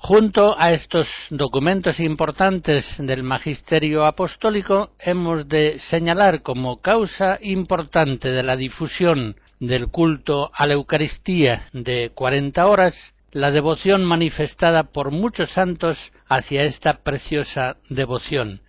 Junto 0.02 0.58
a 0.58 0.72
estos 0.72 1.06
documentos 1.30 2.00
importantes 2.00 2.96
del 2.98 3.22
magisterio 3.22 4.04
apostólico, 4.04 4.90
hemos 4.98 5.46
de 5.46 5.78
señalar 5.78 6.42
como 6.42 6.80
causa 6.80 7.38
importante 7.40 8.32
de 8.32 8.42
la 8.42 8.56
difusión 8.56 9.36
del 9.60 9.86
culto 9.92 10.50
a 10.54 10.66
la 10.66 10.74
Eucaristía 10.74 11.66
de 11.72 12.10
cuarenta 12.12 12.66
horas 12.66 13.14
la 13.30 13.52
devoción 13.52 14.04
manifestada 14.04 14.82
por 14.90 15.12
muchos 15.12 15.52
santos 15.52 15.96
hacia 16.26 16.64
esta 16.64 17.04
preciosa 17.04 17.76
devoción, 17.88 18.60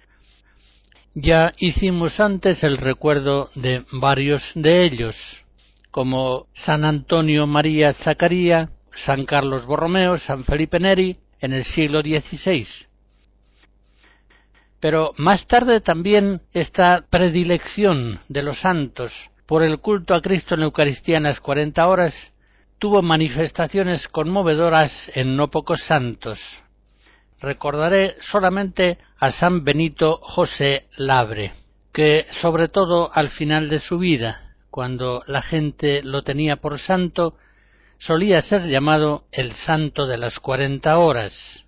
ya 1.16 1.52
hicimos 1.58 2.20
antes 2.20 2.64
el 2.64 2.78
recuerdo 2.78 3.50
de 3.56 3.84
varios 3.92 4.52
de 4.54 4.86
ellos, 4.86 5.16
como 5.90 6.46
San 6.54 6.86
Antonio 6.86 7.48
María 7.48 7.94
Zacaría, 7.94 8.70
San 8.96 9.26
Carlos 9.26 9.66
Borromeo, 9.66 10.18
San 10.18 10.44
Felipe 10.44 10.80
Neri, 10.80 11.18
en 11.40 11.54
el 11.54 11.66
siglo 11.66 12.02
XVI. 12.02 12.68
Pero 14.80 15.12
más 15.18 15.48
tarde 15.48 15.82
también 15.82 16.42
esta 16.54 17.06
predilección 17.10 18.20
de 18.28 18.44
los 18.44 18.60
santos 18.60 19.14
por 19.46 19.64
el 19.64 19.80
culto 19.80 20.16
a 20.16 20.22
Cristo 20.22 20.56
en 20.56 20.62
la 20.62 20.66
Eucaristía 20.66 21.18
en 21.18 21.24
las 21.24 21.40
cuarenta 21.40 21.88
horas 21.88 22.14
tuvo 22.80 23.02
manifestaciones 23.02 24.08
conmovedoras 24.10 24.92
en 25.16 25.38
no 25.38 25.50
pocos 25.50 25.82
santos, 25.84 26.38
recordaré 27.40 28.18
solamente 28.20 28.98
a 29.20 29.32
San 29.32 29.64
Benito 29.64 30.18
José 30.18 30.88
Labre, 30.98 31.54
que 31.94 32.26
sobre 32.42 32.68
todo 32.68 33.10
al 33.14 33.30
final 33.30 33.70
de 33.70 33.80
su 33.80 34.00
vida, 34.00 34.56
cuando 34.70 35.24
la 35.28 35.42
gente 35.42 36.04
lo 36.04 36.24
tenía 36.24 36.58
por 36.58 36.78
santo, 36.78 37.38
solía 37.98 38.42
ser 38.42 38.68
llamado 38.68 39.26
el 39.32 39.54
santo 39.54 40.06
de 40.08 40.18
las 40.18 40.40
cuarenta 40.40 40.98
horas. 40.98 41.64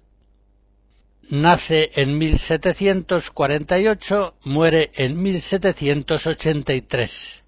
Nace 1.29 1.91
en 1.95 2.17
1748, 2.17 4.33
muere 4.43 4.91
en 4.93 5.21
1783. 5.21 7.43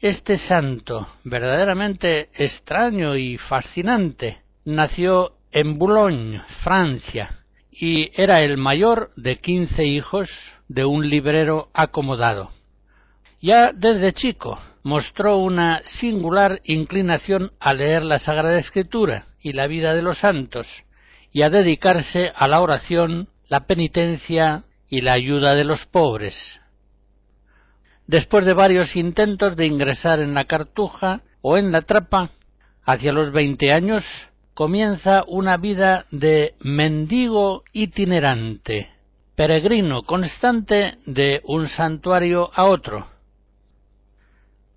Este 0.00 0.38
santo, 0.38 1.08
verdaderamente 1.24 2.28
extraño 2.32 3.16
y 3.16 3.36
fascinante, 3.36 4.38
nació 4.64 5.32
en 5.50 5.76
Boulogne, 5.78 6.40
Francia, 6.62 7.40
y 7.70 8.10
era 8.14 8.42
el 8.42 8.58
mayor 8.58 9.10
de 9.16 9.38
quince 9.38 9.84
hijos 9.84 10.30
de 10.68 10.84
un 10.84 11.08
librero 11.08 11.68
acomodado. 11.74 12.52
Ya 13.40 13.72
desde 13.72 14.12
chico 14.12 14.58
mostró 14.82 15.38
una 15.38 15.82
singular 15.84 16.60
inclinación 16.64 17.52
a 17.60 17.72
leer 17.72 18.02
la 18.02 18.18
Sagrada 18.18 18.58
Escritura 18.58 19.26
y 19.40 19.52
la 19.52 19.66
vida 19.66 19.94
de 19.94 20.02
los 20.02 20.18
santos, 20.18 20.66
y 21.30 21.42
a 21.42 21.50
dedicarse 21.50 22.32
a 22.34 22.48
la 22.48 22.60
oración, 22.60 23.28
la 23.48 23.66
penitencia 23.66 24.64
y 24.88 25.02
la 25.02 25.12
ayuda 25.12 25.54
de 25.54 25.64
los 25.64 25.86
pobres. 25.86 26.34
Después 28.06 28.44
de 28.44 28.54
varios 28.54 28.96
intentos 28.96 29.54
de 29.54 29.66
ingresar 29.66 30.20
en 30.20 30.34
la 30.34 30.44
cartuja 30.44 31.20
o 31.42 31.58
en 31.58 31.70
la 31.70 31.82
trapa, 31.82 32.30
hacia 32.82 33.12
los 33.12 33.30
veinte 33.30 33.72
años 33.72 34.02
comienza 34.54 35.24
una 35.28 35.58
vida 35.58 36.06
de 36.10 36.54
mendigo 36.60 37.62
itinerante, 37.72 38.88
peregrino 39.36 40.02
constante 40.02 40.96
de 41.06 41.42
un 41.44 41.68
santuario 41.68 42.50
a 42.54 42.64
otro. 42.64 43.17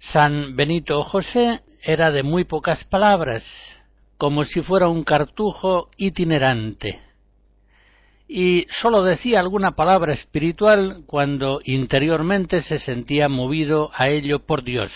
San 0.02 0.56
Benito 0.56 1.04
José 1.04 1.62
era 1.84 2.10
de 2.10 2.24
muy 2.24 2.44
pocas 2.44 2.84
palabras, 2.86 3.46
como 4.18 4.44
si 4.46 4.62
fuera 4.62 4.88
un 4.88 5.04
cartujo 5.04 5.92
itinerante, 5.96 7.00
y 8.28 8.66
sólo 8.82 9.04
decía 9.04 9.40
alguna 9.40 9.76
palabra 9.76 10.14
espiritual 10.14 11.04
cuando 11.06 11.62
interiormente 11.66 12.64
se 12.64 12.80
sentía 12.80 13.30
movido 13.30 13.92
a 13.94 14.10
ello 14.10 14.40
por 14.40 14.64
Dios. 14.64 14.92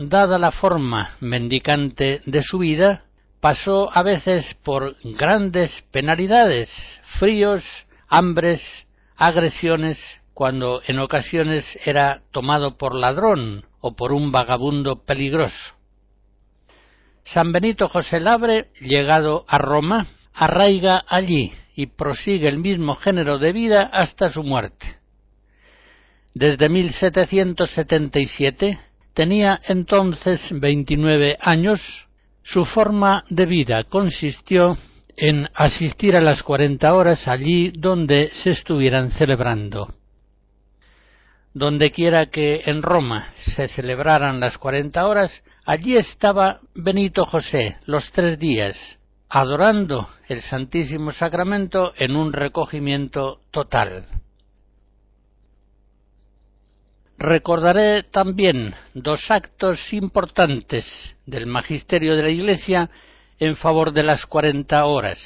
Dada 0.00 0.36
la 0.36 0.50
forma 0.50 1.14
mendicante 1.20 2.20
de 2.26 2.42
su 2.42 2.58
vida, 2.58 3.04
pasó 3.40 3.96
a 3.96 4.02
veces 4.02 4.56
por 4.64 4.96
grandes 5.04 5.84
penalidades, 5.92 6.68
fríos, 7.20 7.62
hambres, 8.08 8.60
agresiones, 9.16 9.98
cuando 10.34 10.82
en 10.86 10.98
ocasiones 10.98 11.64
era 11.84 12.22
tomado 12.30 12.76
por 12.76 12.94
ladrón 12.94 13.64
o 13.80 13.94
por 13.94 14.12
un 14.12 14.30
vagabundo 14.32 15.04
peligroso. 15.04 15.74
San 17.24 17.52
Benito 17.52 17.88
José 17.88 18.20
Labre, 18.20 18.70
llegado 18.80 19.44
a 19.46 19.58
Roma, 19.58 20.06
arraiga 20.34 21.04
allí 21.06 21.52
y 21.74 21.86
prosigue 21.86 22.48
el 22.48 22.58
mismo 22.58 22.96
género 22.96 23.38
de 23.38 23.52
vida 23.52 23.82
hasta 23.82 24.30
su 24.30 24.42
muerte. 24.42 24.96
Desde 26.34 26.68
1777 26.68 28.78
Tenía 29.14 29.60
entonces 29.68 30.40
veintinueve 30.50 31.36
años. 31.40 31.80
Su 32.42 32.64
forma 32.64 33.24
de 33.28 33.46
vida 33.46 33.84
consistió 33.84 34.76
en 35.16 35.48
asistir 35.54 36.16
a 36.16 36.20
las 36.20 36.42
cuarenta 36.42 36.94
horas 36.94 37.28
allí 37.28 37.72
donde 37.76 38.30
se 38.42 38.50
estuvieran 38.50 39.10
celebrando. 39.10 39.94
Donde 41.54 41.90
quiera 41.90 42.26
que 42.26 42.62
en 42.64 42.82
Roma 42.82 43.28
se 43.54 43.68
celebraran 43.68 44.40
las 44.40 44.56
cuarenta 44.56 45.06
horas, 45.06 45.42
allí 45.66 45.96
estaba 45.96 46.60
Benito 46.74 47.26
José 47.26 47.76
los 47.84 48.10
tres 48.12 48.38
días, 48.38 48.98
adorando 49.28 50.08
el 50.28 50.40
Santísimo 50.40 51.12
Sacramento 51.12 51.92
en 51.96 52.16
un 52.16 52.32
recogimiento 52.32 53.40
total. 53.50 54.06
Recordaré 57.18 58.02
también 58.02 58.74
dos 58.94 59.30
actos 59.30 59.92
importantes 59.92 60.86
del 61.26 61.46
magisterio 61.46 62.16
de 62.16 62.22
la 62.22 62.30
Iglesia 62.30 62.90
en 63.38 63.56
favor 63.56 63.92
de 63.92 64.02
las 64.02 64.24
cuarenta 64.24 64.86
horas. 64.86 65.20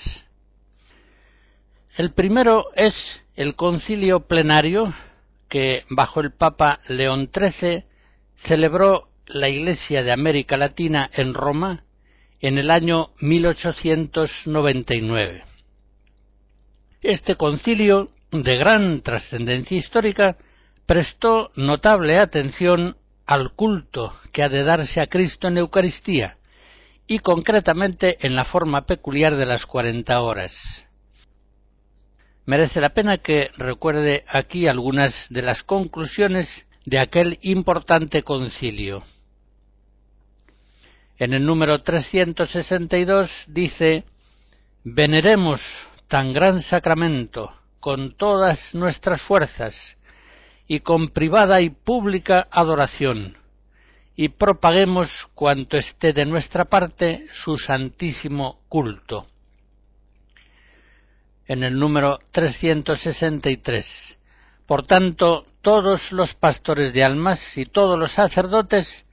El 1.97 2.13
primero 2.13 2.67
es 2.75 2.95
el 3.37 3.55
concilio 3.55 4.27
plenario 4.27 4.93
que, 5.49 5.85
bajo 5.91 6.21
el 6.21 6.33
Papa 6.33 6.81
León 6.89 7.31
XIII, 7.33 7.85
celebró 8.37 9.09
la 9.27 9.49
Iglesia 9.49 10.03
de 10.03 10.11
América 10.13 10.57
Latina 10.57 11.09
en 11.13 11.35
Roma 11.35 11.85
en 12.41 12.59
el 12.59 12.71
año 12.71 13.11
1899. 13.21 15.45
Este 17.03 17.37
concilio, 17.37 18.11
de 18.31 18.57
gran 18.57 19.03
trascendencia 19.03 19.77
histórica, 19.77 20.39
prestó 20.87 21.51
notable 21.57 22.19
atención 22.19 22.97
al 23.27 23.53
culto 23.53 24.15
que 24.33 24.43
ha 24.43 24.49
de 24.49 24.65
darse 24.65 25.01
a 25.01 25.09
Cristo 25.09 25.49
en 25.49 25.59
Eucaristía, 25.59 26.39
y 27.07 27.19
concretamente 27.21 28.17
en 28.27 28.35
la 28.35 28.45
forma 28.45 28.87
peculiar 28.87 29.37
de 29.37 29.47
las 29.47 29.65
cuarenta 29.67 30.21
horas. 30.21 30.86
Merece 32.47 32.81
la 32.81 32.91
pena 32.91 33.19
que 33.19 33.51
recuerde 33.57 34.25
aquí 34.29 34.69
algunas 34.69 35.27
de 35.31 35.43
las 35.43 35.65
conclusiones 35.65 36.49
de 36.85 37.01
aquel 37.01 37.41
importante 37.43 38.23
concilio. 38.23 39.03
En 41.19 41.35
el 41.35 41.45
número 41.45 41.81
362 41.81 43.31
dice, 43.49 44.05
Veneremos 44.85 45.61
tan 46.07 46.33
gran 46.33 46.63
sacramento 46.63 47.53
con 47.81 48.17
todas 48.17 48.73
nuestras 48.75 49.21
fuerzas 49.23 49.75
y 50.69 50.81
con 50.81 51.09
privada 51.09 51.61
y 51.61 51.71
pública 51.71 52.47
adoración, 52.53 53.37
y 54.15 54.29
propaguemos 54.29 55.11
cuanto 55.35 55.77
esté 55.77 56.13
de 56.13 56.25
nuestra 56.27 56.67
parte 56.67 57.27
su 57.45 57.57
santísimo 57.57 58.61
culto. 58.69 59.27
En 61.47 61.63
el 61.63 61.79
número 61.79 62.19
363. 62.33 63.87
Por 64.67 64.85
tanto, 64.87 65.45
todos 65.63 66.11
los 66.11 66.35
pastores 66.35 66.93
de 66.93 67.05
almas 67.05 67.41
y 67.57 67.67
todos 67.67 67.99
los 67.99 68.13
sacerdotes 68.13 69.05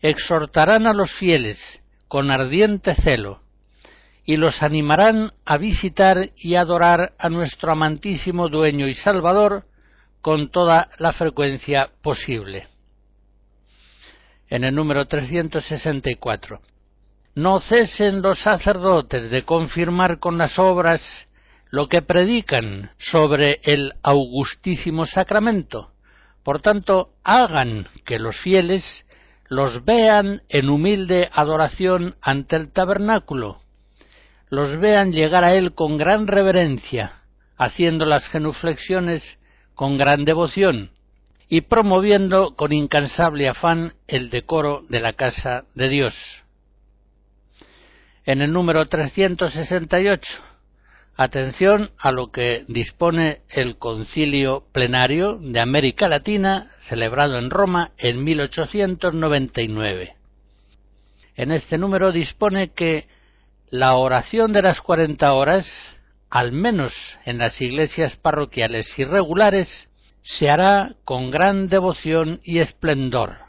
exhortarán 0.00 0.86
a 0.86 0.92
los 0.92 1.12
fieles 1.12 1.80
con 2.08 2.30
ardiente 2.30 2.94
celo 2.94 3.40
y 4.24 4.36
los 4.36 4.62
animarán 4.62 5.32
a 5.44 5.56
visitar 5.56 6.30
y 6.36 6.56
adorar 6.56 7.14
a 7.18 7.28
nuestro 7.28 7.72
amantísimo 7.72 8.48
dueño 8.48 8.86
y 8.86 8.94
salvador 8.94 9.64
con 10.20 10.50
toda 10.50 10.90
la 10.98 11.12
frecuencia 11.12 11.90
posible. 12.02 12.68
En 14.50 14.64
el 14.64 14.74
número 14.74 15.06
364. 15.06 16.60
No 17.36 17.60
cesen 17.60 18.20
los 18.20 18.40
sacerdotes 18.40 19.30
de 19.30 19.44
confirmar 19.44 20.18
con 20.18 20.36
las 20.36 20.58
obras 20.58 21.27
lo 21.70 21.88
que 21.88 22.02
predican 22.02 22.90
sobre 22.98 23.60
el 23.62 23.94
augustísimo 24.02 25.06
sacramento. 25.06 25.92
Por 26.42 26.60
tanto, 26.60 27.10
hagan 27.24 27.88
que 28.04 28.18
los 28.18 28.36
fieles 28.38 29.04
los 29.48 29.84
vean 29.84 30.42
en 30.48 30.68
humilde 30.68 31.28
adoración 31.32 32.16
ante 32.20 32.56
el 32.56 32.70
tabernáculo, 32.70 33.60
los 34.50 34.78
vean 34.78 35.12
llegar 35.12 35.44
a 35.44 35.54
él 35.54 35.74
con 35.74 35.98
gran 35.98 36.26
reverencia, 36.26 37.22
haciendo 37.56 38.04
las 38.04 38.28
genuflexiones 38.28 39.38
con 39.74 39.98
gran 39.98 40.24
devoción 40.24 40.90
y 41.48 41.62
promoviendo 41.62 42.54
con 42.56 42.72
incansable 42.72 43.48
afán 43.48 43.94
el 44.06 44.30
decoro 44.30 44.82
de 44.88 45.00
la 45.00 45.14
casa 45.14 45.64
de 45.74 45.88
Dios. 45.88 46.14
En 48.24 48.42
el 48.42 48.52
número 48.52 48.86
368, 48.86 50.47
atención 51.18 51.90
a 51.98 52.12
lo 52.12 52.30
que 52.30 52.64
dispone 52.68 53.40
el 53.48 53.76
Concilio 53.76 54.62
Plenario 54.72 55.36
de 55.42 55.60
América 55.60 56.08
Latina 56.08 56.70
celebrado 56.88 57.38
en 57.38 57.50
Roma 57.50 57.90
en 57.98 58.22
1899. 58.22 60.14
En 61.34 61.50
este 61.50 61.76
número 61.76 62.12
dispone 62.12 62.68
que 62.68 63.08
la 63.68 63.96
oración 63.96 64.52
de 64.52 64.62
las 64.62 64.80
cuarenta 64.80 65.32
horas, 65.34 65.66
al 66.30 66.52
menos 66.52 66.92
en 67.24 67.38
las 67.38 67.60
iglesias 67.60 68.16
parroquiales 68.16 68.96
y 68.96 69.04
regulares, 69.04 69.88
se 70.22 70.48
hará 70.48 70.94
con 71.04 71.32
gran 71.32 71.68
devoción 71.68 72.40
y 72.44 72.60
esplendor. 72.60 73.47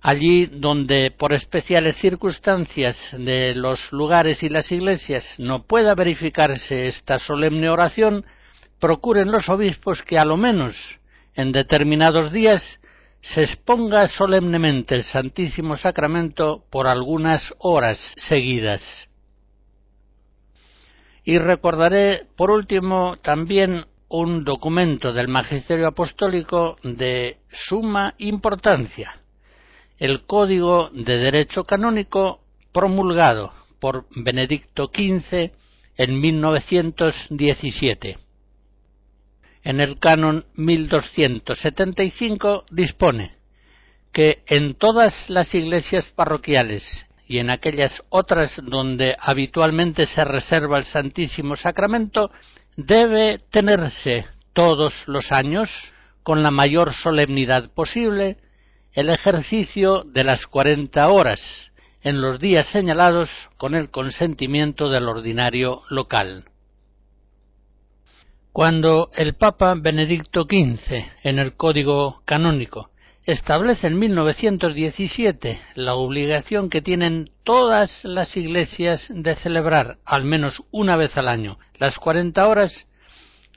Allí 0.00 0.46
donde 0.46 1.10
por 1.10 1.32
especiales 1.32 1.96
circunstancias 1.96 2.96
de 3.12 3.54
los 3.54 3.92
lugares 3.92 4.42
y 4.42 4.48
las 4.48 4.70
iglesias 4.70 5.24
no 5.38 5.64
pueda 5.64 5.94
verificarse 5.94 6.86
esta 6.86 7.18
solemne 7.18 7.68
oración, 7.68 8.24
procuren 8.78 9.32
los 9.32 9.48
obispos 9.48 10.02
que 10.02 10.18
a 10.18 10.24
lo 10.24 10.36
menos 10.36 10.76
en 11.34 11.50
determinados 11.50 12.32
días 12.32 12.78
se 13.20 13.42
exponga 13.42 14.06
solemnemente 14.08 14.94
el 14.94 15.02
Santísimo 15.02 15.76
Sacramento 15.76 16.64
por 16.70 16.86
algunas 16.86 17.52
horas 17.58 17.98
seguidas. 18.16 19.08
Y 21.24 21.38
recordaré, 21.38 22.26
por 22.36 22.50
último, 22.50 23.16
también 23.20 23.84
un 24.08 24.44
documento 24.44 25.12
del 25.12 25.28
Magisterio 25.28 25.88
Apostólico 25.88 26.76
de 26.82 27.38
suma 27.50 28.14
importancia, 28.18 29.20
el 29.98 30.26
Código 30.26 30.90
de 30.92 31.18
Derecho 31.18 31.64
Canónico 31.64 32.40
promulgado 32.72 33.52
por 33.80 34.06
Benedicto 34.14 34.90
XV 34.92 35.50
en 35.96 36.20
1917 36.20 38.18
en 39.64 39.80
el 39.80 39.98
canon 39.98 40.44
1275 40.54 42.66
dispone 42.70 43.32
que 44.12 44.44
en 44.46 44.74
todas 44.74 45.28
las 45.28 45.52
iglesias 45.54 46.06
parroquiales 46.14 46.84
y 47.26 47.38
en 47.38 47.50
aquellas 47.50 48.00
otras 48.08 48.54
donde 48.64 49.16
habitualmente 49.20 50.06
se 50.06 50.24
reserva 50.24 50.78
el 50.78 50.84
Santísimo 50.84 51.56
Sacramento 51.56 52.30
debe 52.76 53.38
tenerse 53.50 54.26
todos 54.54 54.94
los 55.06 55.32
años 55.32 55.68
con 56.22 56.42
la 56.42 56.50
mayor 56.50 56.94
solemnidad 56.94 57.70
posible 57.74 58.38
el 58.98 59.10
ejercicio 59.10 60.02
de 60.02 60.24
las 60.24 60.48
cuarenta 60.48 61.06
horas 61.06 61.40
en 62.02 62.20
los 62.20 62.40
días 62.40 62.66
señalados 62.66 63.30
con 63.56 63.76
el 63.76 63.90
consentimiento 63.90 64.88
del 64.90 65.08
ordinario 65.08 65.82
local. 65.88 66.46
Cuando 68.50 69.08
el 69.16 69.34
Papa 69.34 69.76
Benedicto 69.78 70.48
XV, 70.50 71.04
en 71.22 71.38
el 71.38 71.54
Código 71.54 72.22
Canónico, 72.24 72.90
establece 73.24 73.86
en 73.86 74.00
1917 74.00 75.60
la 75.76 75.94
obligación 75.94 76.68
que 76.68 76.82
tienen 76.82 77.30
todas 77.44 78.04
las 78.04 78.36
iglesias 78.36 79.06
de 79.10 79.36
celebrar 79.36 79.98
al 80.04 80.24
menos 80.24 80.60
una 80.72 80.96
vez 80.96 81.16
al 81.16 81.28
año 81.28 81.60
las 81.78 82.00
40 82.00 82.48
horas, 82.48 82.88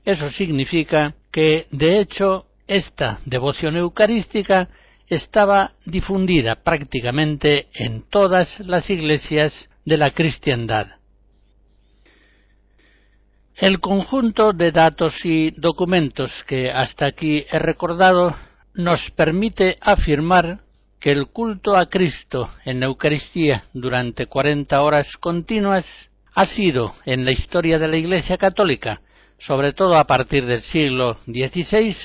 eso 0.05 0.29
significa 0.29 1.15
que, 1.31 1.65
de 1.71 1.99
hecho, 1.99 2.45
esta 2.67 3.21
devoción 3.25 3.75
eucarística 3.75 4.69
estaba 5.11 5.73
difundida 5.85 6.55
prácticamente 6.55 7.67
en 7.73 8.03
todas 8.09 8.59
las 8.61 8.89
iglesias 8.89 9.69
de 9.83 9.97
la 9.97 10.11
cristiandad. 10.11 10.87
El 13.55 13.81
conjunto 13.81 14.53
de 14.53 14.71
datos 14.71 15.13
y 15.25 15.51
documentos 15.51 16.31
que 16.47 16.71
hasta 16.71 17.07
aquí 17.07 17.45
he 17.51 17.59
recordado 17.59 18.33
nos 18.73 19.11
permite 19.11 19.77
afirmar 19.81 20.61
que 21.01 21.11
el 21.11 21.27
culto 21.27 21.75
a 21.75 21.87
Cristo 21.87 22.49
en 22.63 22.81
Eucaristía 22.81 23.65
durante 23.73 24.27
cuarenta 24.27 24.81
horas 24.81 25.17
continuas 25.19 25.85
ha 26.33 26.45
sido 26.45 26.95
en 27.03 27.25
la 27.25 27.31
historia 27.31 27.79
de 27.79 27.89
la 27.89 27.97
Iglesia 27.97 28.37
Católica, 28.37 29.01
sobre 29.39 29.73
todo 29.73 29.97
a 29.97 30.05
partir 30.05 30.45
del 30.45 30.61
siglo 30.61 31.17
XVI, 31.25 31.97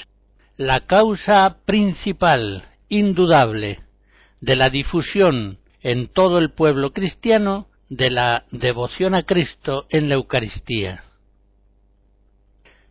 la 0.57 0.80
causa 0.80 1.59
principal, 1.64 2.64
indudable, 2.89 3.80
de 4.41 4.57
la 4.57 4.70
difusión 4.70 5.59
en 5.82 6.09
todo 6.09 6.39
el 6.39 6.53
pueblo 6.53 6.93
cristiano 6.93 7.68
de 7.89 8.11
la 8.11 8.45
devoción 8.51 9.14
a 9.14 9.22
Cristo 9.22 9.87
en 9.91 10.09
la 10.09 10.16
Eucaristía. 10.16 11.05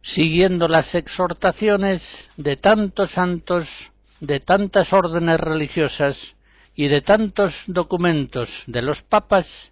Siguiendo 0.02 0.68
las 0.68 0.94
exhortaciones 0.96 2.02
de 2.38 2.56
tantos 2.56 3.12
santos, 3.12 3.68
de 4.20 4.40
tantas 4.40 4.94
órdenes 4.94 5.40
religiosas 5.40 6.36
y 6.76 6.88
de 6.88 7.02
tantos 7.02 7.56
documentos 7.68 8.50
de 8.68 8.82
los 8.82 9.02
papas, 9.02 9.72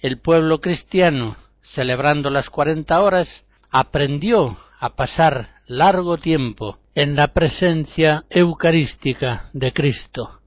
el 0.00 0.18
pueblo 0.20 0.60
cristiano, 0.60 1.36
celebrando 1.74 2.30
las 2.30 2.50
cuarenta 2.50 3.00
horas, 3.02 3.44
aprendió 3.70 4.56
a 4.80 4.94
pasar 4.96 5.60
largo 5.66 6.16
tiempo 6.16 6.78
en 6.98 7.14
la 7.14 7.28
presencia 7.28 8.24
eucarística 8.28 9.50
de 9.52 9.72
Cristo, 9.72 10.40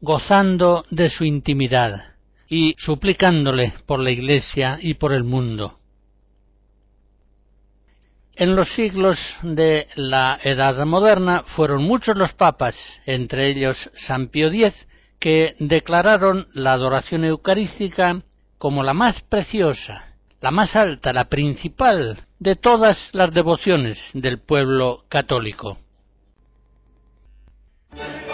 gozando 0.00 0.84
de 0.90 1.08
su 1.08 1.22
intimidad 1.22 2.16
y 2.48 2.74
suplicándole 2.78 3.74
por 3.86 4.00
la 4.00 4.10
Iglesia 4.10 4.76
y 4.80 4.94
por 4.94 5.12
el 5.12 5.22
mundo. 5.22 5.78
En 8.34 8.56
los 8.56 8.74
siglos 8.74 9.20
de 9.42 9.86
la 9.94 10.40
Edad 10.42 10.84
Moderna 10.84 11.44
fueron 11.54 11.84
muchos 11.84 12.16
los 12.16 12.32
papas, 12.32 12.74
entre 13.06 13.48
ellos 13.50 13.88
San 13.94 14.30
Pío 14.30 14.48
X, 14.48 14.74
que 15.20 15.54
declararon 15.60 16.48
la 16.54 16.72
adoración 16.72 17.24
eucarística 17.24 18.20
como 18.58 18.82
la 18.82 18.94
más 18.94 19.22
preciosa, 19.22 20.16
la 20.40 20.50
más 20.50 20.74
alta, 20.74 21.12
la 21.12 21.26
principal 21.26 22.18
de 22.40 22.56
todas 22.56 23.10
las 23.12 23.32
devociones 23.32 24.10
del 24.12 24.40
pueblo 24.40 25.04
católico. 25.08 25.78
Thank 27.96 28.28
you. 28.28 28.33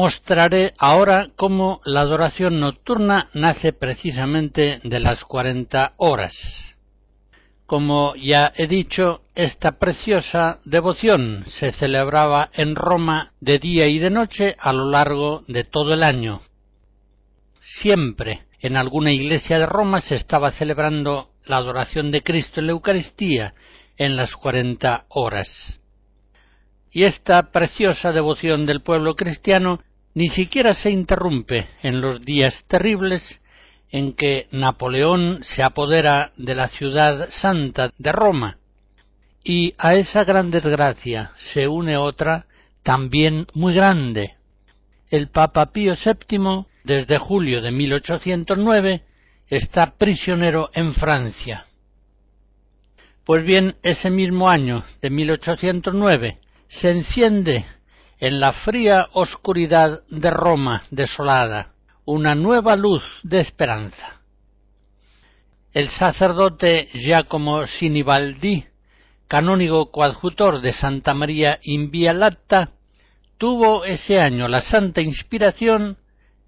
Mostraré 0.00 0.74
ahora 0.78 1.30
cómo 1.34 1.80
la 1.84 2.02
adoración 2.02 2.60
nocturna 2.60 3.30
nace 3.34 3.72
precisamente 3.72 4.78
de 4.84 5.00
las 5.00 5.24
cuarenta 5.24 5.94
horas. 5.96 6.36
Como 7.66 8.14
ya 8.14 8.52
he 8.54 8.68
dicho, 8.68 9.22
esta 9.34 9.80
preciosa 9.80 10.60
devoción 10.64 11.44
se 11.48 11.72
celebraba 11.72 12.48
en 12.54 12.76
Roma 12.76 13.32
de 13.40 13.58
día 13.58 13.88
y 13.88 13.98
de 13.98 14.10
noche 14.10 14.54
a 14.60 14.72
lo 14.72 14.88
largo 14.88 15.42
de 15.48 15.64
todo 15.64 15.92
el 15.94 16.04
año. 16.04 16.42
Siempre 17.82 18.44
en 18.60 18.76
alguna 18.76 19.10
iglesia 19.10 19.58
de 19.58 19.66
Roma 19.66 20.00
se 20.00 20.14
estaba 20.14 20.52
celebrando 20.52 21.30
la 21.44 21.56
adoración 21.56 22.12
de 22.12 22.22
Cristo 22.22 22.60
en 22.60 22.66
la 22.66 22.72
Eucaristía 22.72 23.52
en 23.96 24.14
las 24.14 24.36
cuarenta 24.36 25.06
horas. 25.08 25.80
Y 26.92 27.02
esta 27.02 27.50
preciosa 27.50 28.12
devoción 28.12 28.64
del 28.64 28.80
pueblo 28.80 29.16
cristiano 29.16 29.80
ni 30.18 30.30
siquiera 30.30 30.74
se 30.74 30.90
interrumpe 30.90 31.68
en 31.80 32.00
los 32.00 32.20
días 32.24 32.64
terribles 32.66 33.22
en 33.88 34.14
que 34.14 34.48
Napoleón 34.50 35.44
se 35.44 35.62
apodera 35.62 36.32
de 36.36 36.56
la 36.56 36.66
ciudad 36.70 37.28
santa 37.30 37.92
de 37.98 38.10
Roma. 38.10 38.58
Y 39.44 39.74
a 39.78 39.94
esa 39.94 40.24
gran 40.24 40.50
desgracia 40.50 41.30
se 41.52 41.68
une 41.68 41.96
otra 41.96 42.46
también 42.82 43.46
muy 43.54 43.74
grande. 43.74 44.34
El 45.08 45.28
Papa 45.28 45.66
Pío 45.66 45.94
VII, 45.94 46.64
desde 46.82 47.18
julio 47.18 47.62
de 47.62 47.70
1809, 47.70 49.02
está 49.46 49.94
prisionero 49.98 50.70
en 50.74 50.94
Francia. 50.94 51.66
Pues 53.24 53.44
bien, 53.44 53.76
ese 53.84 54.10
mismo 54.10 54.48
año 54.48 54.82
de 55.00 55.10
1809, 55.10 56.38
se 56.66 56.90
enciende 56.90 57.64
en 58.20 58.40
la 58.40 58.52
fría 58.52 59.08
oscuridad 59.12 60.02
de 60.08 60.30
Roma 60.30 60.84
desolada 60.90 61.72
una 62.04 62.34
nueva 62.34 62.74
luz 62.74 63.02
de 63.22 63.40
esperanza. 63.40 64.20
El 65.72 65.90
sacerdote 65.90 66.88
Giacomo 66.94 67.66
Sinibaldi, 67.66 68.64
canónigo 69.28 69.90
coadjutor 69.90 70.62
de 70.62 70.72
Santa 70.72 71.12
María 71.12 71.58
in 71.62 71.90
tuvo 73.36 73.84
ese 73.84 74.20
año 74.20 74.48
la 74.48 74.62
santa 74.62 75.00
inspiración 75.00 75.98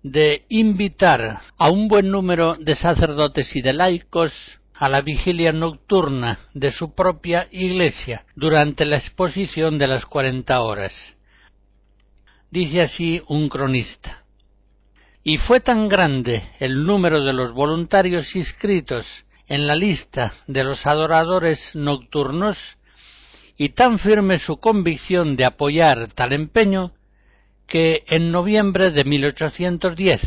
de 0.02 0.46
invitar 0.48 1.40
a 1.58 1.70
un 1.70 1.88
buen 1.88 2.10
número 2.10 2.56
de 2.56 2.74
sacerdotes 2.74 3.54
y 3.54 3.60
de 3.60 3.74
laicos 3.74 4.32
a 4.74 4.88
la 4.88 5.02
vigilia 5.02 5.52
nocturna 5.52 6.38
de 6.54 6.72
su 6.72 6.94
propia 6.94 7.48
iglesia 7.50 8.24
durante 8.34 8.86
la 8.86 8.96
exposición 8.96 9.78
de 9.78 9.86
las 9.86 10.06
cuarenta 10.06 10.62
horas. 10.62 10.94
Dice 12.50 12.82
así 12.82 13.22
un 13.28 13.48
cronista. 13.48 14.24
Y 15.22 15.38
fue 15.38 15.60
tan 15.60 15.88
grande 15.88 16.42
el 16.58 16.84
número 16.84 17.22
de 17.22 17.32
los 17.32 17.52
voluntarios 17.52 18.34
inscritos 18.34 19.06
en 19.46 19.66
la 19.66 19.76
lista 19.76 20.32
de 20.48 20.64
los 20.64 20.84
adoradores 20.86 21.60
nocturnos 21.74 22.58
y 23.56 23.68
tan 23.70 23.98
firme 23.98 24.38
su 24.38 24.56
convicción 24.56 25.36
de 25.36 25.44
apoyar 25.44 26.08
tal 26.14 26.32
empeño 26.32 26.92
que 27.68 28.02
en 28.08 28.32
noviembre 28.32 28.90
de 28.90 29.04
1810, 29.04 30.20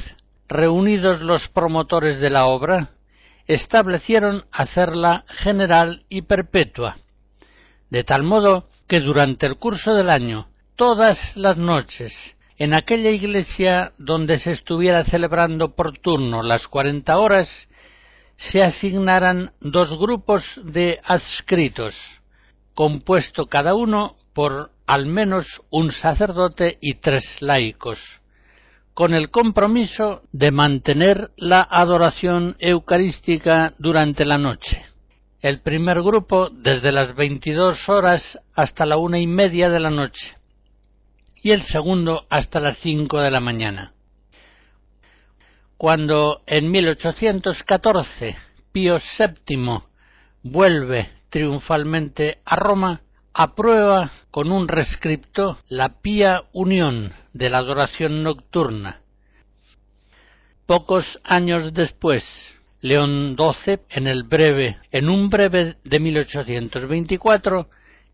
reunidos 0.48 1.20
los 1.20 1.50
promotores 1.50 2.20
de 2.20 2.30
la 2.30 2.46
obra, 2.46 2.92
establecieron 3.48 4.46
hacerla 4.52 5.26
general 5.28 6.04
y 6.08 6.22
perpetua, 6.22 6.98
de 7.90 8.06
tal 8.06 8.24
modo 8.24 8.70
que 8.88 9.02
durante 9.02 9.46
el 9.46 9.58
curso 9.58 9.94
del 9.94 10.10
año, 10.10 10.48
todas 10.76 11.36
las 11.36 11.58
noches, 11.58 12.14
en 12.58 12.74
aquella 12.74 13.10
iglesia 13.10 13.92
donde 13.98 14.40
se 14.40 14.52
estuviera 14.52 15.04
celebrando 15.06 15.76
por 15.76 15.98
turno 16.00 16.44
las 16.44 16.68
cuarenta 16.68 17.18
horas, 17.18 17.68
se 18.38 18.64
asignaran 18.64 19.52
dos 19.62 19.98
grupos 19.98 20.44
de 20.64 21.00
adscritos, 21.04 21.96
compuesto 22.74 23.46
cada 23.46 23.76
uno 23.76 24.16
por 24.34 24.72
al 24.86 25.06
menos 25.06 25.62
un 25.70 25.92
sacerdote 25.92 26.78
y 26.82 26.96
tres 26.96 27.24
laicos 27.40 28.00
con 28.94 29.16
el 29.16 29.32
compromiso 29.32 30.22
de 30.32 30.52
mantener 30.52 31.32
la 31.36 31.68
adoración 31.68 32.56
eucarística 32.60 33.74
durante 33.80 34.24
la 34.24 34.38
noche. 34.38 34.86
El 35.42 35.62
primer 35.62 36.04
grupo 36.04 36.50
desde 36.52 36.92
las 36.92 37.16
22 37.16 37.90
horas 37.90 38.40
hasta 38.54 38.86
la 38.86 38.98
una 38.98 39.20
y 39.20 39.26
media 39.26 39.72
de 39.72 39.80
la 39.80 39.90
noche 39.90 40.36
y 41.44 41.52
el 41.52 41.62
segundo 41.64 42.26
hasta 42.30 42.60
las 42.60 42.78
cinco 42.80 43.20
de 43.20 43.30
la 43.30 43.41
mañana. 43.41 43.94
Cuando 45.78 46.41
en 46.48 46.72
1814 46.72 48.38
Pío 48.72 48.98
VII 49.20 49.80
vuelve 50.41 51.12
triunfalmente 51.30 52.39
a 52.46 52.56
Roma, 52.56 53.02
aprueba 53.34 54.12
con 54.32 54.52
un 54.52 54.68
rescripto 54.68 55.58
la 55.68 56.02
pía 56.02 56.44
unión 56.54 57.12
de 57.34 57.50
la 57.50 57.58
adoración 57.58 58.24
nocturna. 58.24 59.02
Pocos 60.66 61.20
años 61.24 61.74
después, 61.74 62.24
León 62.80 63.36
XII, 63.38 63.80
en 63.89 64.08
el 64.08 64.24
breve, 64.24 64.78
en 64.91 65.10
un 65.10 65.30
breve 65.30 65.76
de 65.84 66.00
1824, 66.00 67.68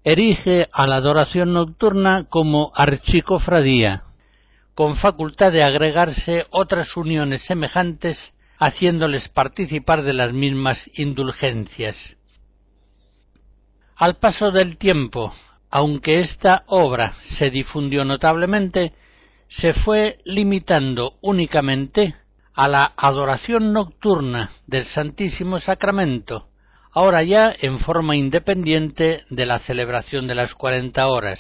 erige 0.04 0.68
a 0.72 0.88
la 0.88 0.98
adoración 0.98 1.54
nocturna 1.54 2.26
como 2.30 2.72
archicofradía, 2.76 4.04
con 4.76 4.96
facultad 4.96 5.52
de 5.52 5.64
agregarse 5.64 6.46
otras 6.52 6.96
uniones 6.96 7.44
semejantes 7.46 8.34
haciéndoles 8.58 9.30
participar 9.30 10.04
de 10.04 10.14
las 10.14 10.34
mismas 10.34 10.90
indulgencias. 10.96 12.18
Al 13.96 14.18
paso 14.18 14.52
del 14.52 14.78
tiempo, 14.78 15.34
aunque 15.70 16.20
esta 16.20 16.64
obra 16.68 17.14
se 17.38 17.50
difundió 17.50 18.06
notablemente, 18.06 18.94
se 19.48 19.74
fue 19.74 20.20
limitando 20.26 21.18
únicamente 21.22 22.16
a 22.54 22.68
la 22.68 22.94
adoración 22.96 23.74
nocturna 23.74 24.52
del 24.68 24.86
Santísimo 24.86 25.60
Sacramento, 25.60 26.49
ahora 26.92 27.24
ya 27.24 27.54
en 27.60 27.80
forma 27.80 28.16
independiente 28.16 29.24
de 29.30 29.46
la 29.46 29.60
celebración 29.60 30.28
de 30.28 30.36
las 30.36 30.54
cuarenta 30.54 31.08
horas. 31.08 31.40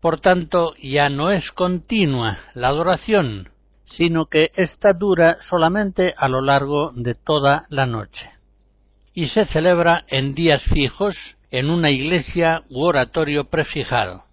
Por 0.00 0.20
tanto, 0.20 0.74
ya 0.76 1.08
no 1.10 1.30
es 1.30 1.50
continua 1.52 2.38
la 2.54 2.68
adoración, 2.68 3.50
sino 3.84 4.26
que 4.26 4.50
ésta 4.56 4.92
dura 4.92 5.38
solamente 5.42 6.14
a 6.16 6.28
lo 6.28 6.40
largo 6.40 6.92
de 6.94 7.14
toda 7.14 7.66
la 7.68 7.86
noche. 7.86 8.30
Y 9.12 9.28
se 9.28 9.44
celebra 9.44 10.04
en 10.08 10.34
días 10.34 10.62
fijos 10.62 11.36
en 11.50 11.68
una 11.68 11.90
iglesia 11.90 12.62
u 12.70 12.82
oratorio 12.82 13.50
prefijado. 13.50 14.24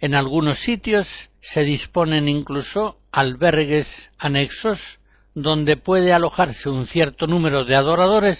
En 0.00 0.14
algunos 0.14 0.58
sitios 0.60 1.06
se 1.40 1.62
disponen 1.62 2.28
incluso 2.28 2.98
albergues 3.12 4.10
anexos 4.18 4.99
donde 5.34 5.76
puede 5.76 6.12
alojarse 6.12 6.68
un 6.68 6.86
cierto 6.86 7.26
número 7.26 7.64
de 7.64 7.76
adoradores 7.76 8.38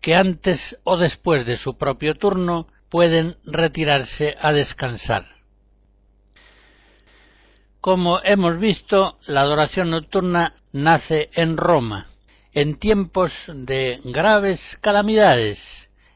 que 0.00 0.14
antes 0.14 0.76
o 0.84 0.96
después 0.96 1.46
de 1.46 1.56
su 1.56 1.76
propio 1.76 2.14
turno 2.14 2.68
pueden 2.90 3.36
retirarse 3.44 4.36
a 4.40 4.52
descansar. 4.52 5.24
Como 7.80 8.20
hemos 8.22 8.58
visto, 8.58 9.18
la 9.26 9.42
adoración 9.42 9.90
nocturna 9.90 10.54
nace 10.72 11.28
en 11.34 11.56
Roma, 11.56 12.06
en 12.52 12.78
tiempos 12.78 13.32
de 13.48 14.00
graves 14.04 14.60
calamidades, 14.80 15.58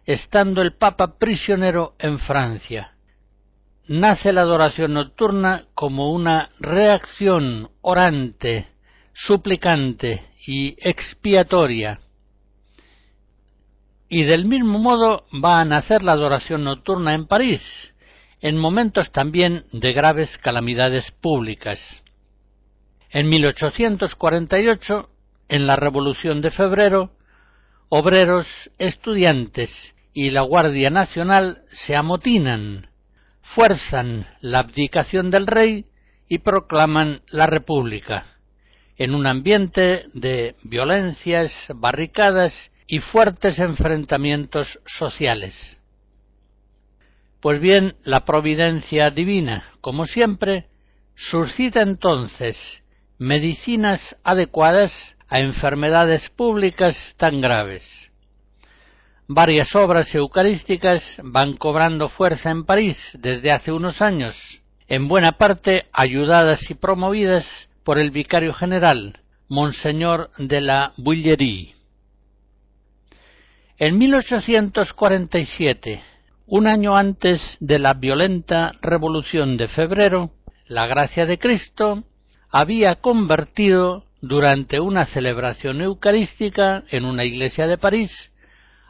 estando 0.06 0.62
el 0.62 0.76
Papa 0.76 1.18
prisionero 1.18 1.94
en 1.98 2.18
Francia. 2.20 2.92
Nace 3.86 4.32
la 4.32 4.42
adoración 4.42 4.94
nocturna 4.94 5.64
como 5.74 6.12
una 6.12 6.50
reacción 6.58 7.70
orante, 7.82 8.68
suplicante 9.26 10.22
y 10.46 10.76
expiatoria. 10.78 11.98
Y 14.08 14.22
del 14.22 14.44
mismo 14.44 14.78
modo 14.78 15.26
va 15.44 15.60
a 15.60 15.64
nacer 15.64 16.02
la 16.02 16.12
adoración 16.12 16.64
nocturna 16.64 17.14
en 17.14 17.26
París, 17.26 17.60
en 18.40 18.56
momentos 18.56 19.10
también 19.10 19.64
de 19.72 19.92
graves 19.92 20.38
calamidades 20.38 21.10
públicas. 21.20 21.80
En 23.10 23.28
1848, 23.28 25.10
en 25.48 25.66
la 25.66 25.76
Revolución 25.76 26.40
de 26.40 26.50
Febrero, 26.52 27.10
obreros, 27.88 28.46
estudiantes 28.78 29.94
y 30.14 30.30
la 30.30 30.42
Guardia 30.42 30.90
Nacional 30.90 31.62
se 31.68 31.96
amotinan, 31.96 32.88
fuerzan 33.42 34.26
la 34.40 34.60
abdicación 34.60 35.30
del 35.30 35.46
rey 35.46 35.86
y 36.28 36.38
proclaman 36.38 37.22
la 37.28 37.46
República, 37.46 38.37
en 38.98 39.14
un 39.14 39.26
ambiente 39.26 40.06
de 40.12 40.56
violencias, 40.62 41.52
barricadas 41.74 42.70
y 42.86 42.98
fuertes 42.98 43.58
enfrentamientos 43.60 44.80
sociales. 44.84 45.78
Pues 47.40 47.60
bien, 47.60 47.94
la 48.02 48.24
providencia 48.24 49.10
divina, 49.10 49.64
como 49.80 50.04
siempre, 50.06 50.66
suscita 51.14 51.82
entonces 51.82 52.82
medicinas 53.18 54.16
adecuadas 54.24 54.92
a 55.28 55.40
enfermedades 55.40 56.28
públicas 56.30 57.14
tan 57.16 57.40
graves. 57.40 58.10
Varias 59.28 59.74
obras 59.76 60.12
eucarísticas 60.14 61.20
van 61.22 61.56
cobrando 61.56 62.08
fuerza 62.08 62.50
en 62.50 62.64
París 62.64 62.96
desde 63.14 63.52
hace 63.52 63.70
unos 63.70 64.00
años, 64.00 64.34
en 64.88 65.06
buena 65.06 65.32
parte 65.32 65.86
ayudadas 65.92 66.70
y 66.70 66.74
promovidas 66.74 67.67
por 67.88 67.98
el 67.98 68.10
vicario 68.10 68.52
general, 68.52 69.18
Monseñor 69.48 70.28
de 70.36 70.60
la 70.60 70.92
Bullerie. 70.98 71.74
En 73.78 73.96
1847, 73.96 76.02
un 76.48 76.66
año 76.66 76.98
antes 76.98 77.56
de 77.60 77.78
la 77.78 77.94
violenta 77.94 78.72
Revolución 78.82 79.56
de 79.56 79.68
Febrero, 79.68 80.32
la 80.66 80.86
gracia 80.86 81.24
de 81.24 81.38
Cristo 81.38 82.04
había 82.50 82.96
convertido 82.96 84.04
durante 84.20 84.80
una 84.80 85.06
celebración 85.06 85.80
eucarística 85.80 86.84
en 86.90 87.06
una 87.06 87.24
iglesia 87.24 87.66
de 87.66 87.78
París 87.78 88.12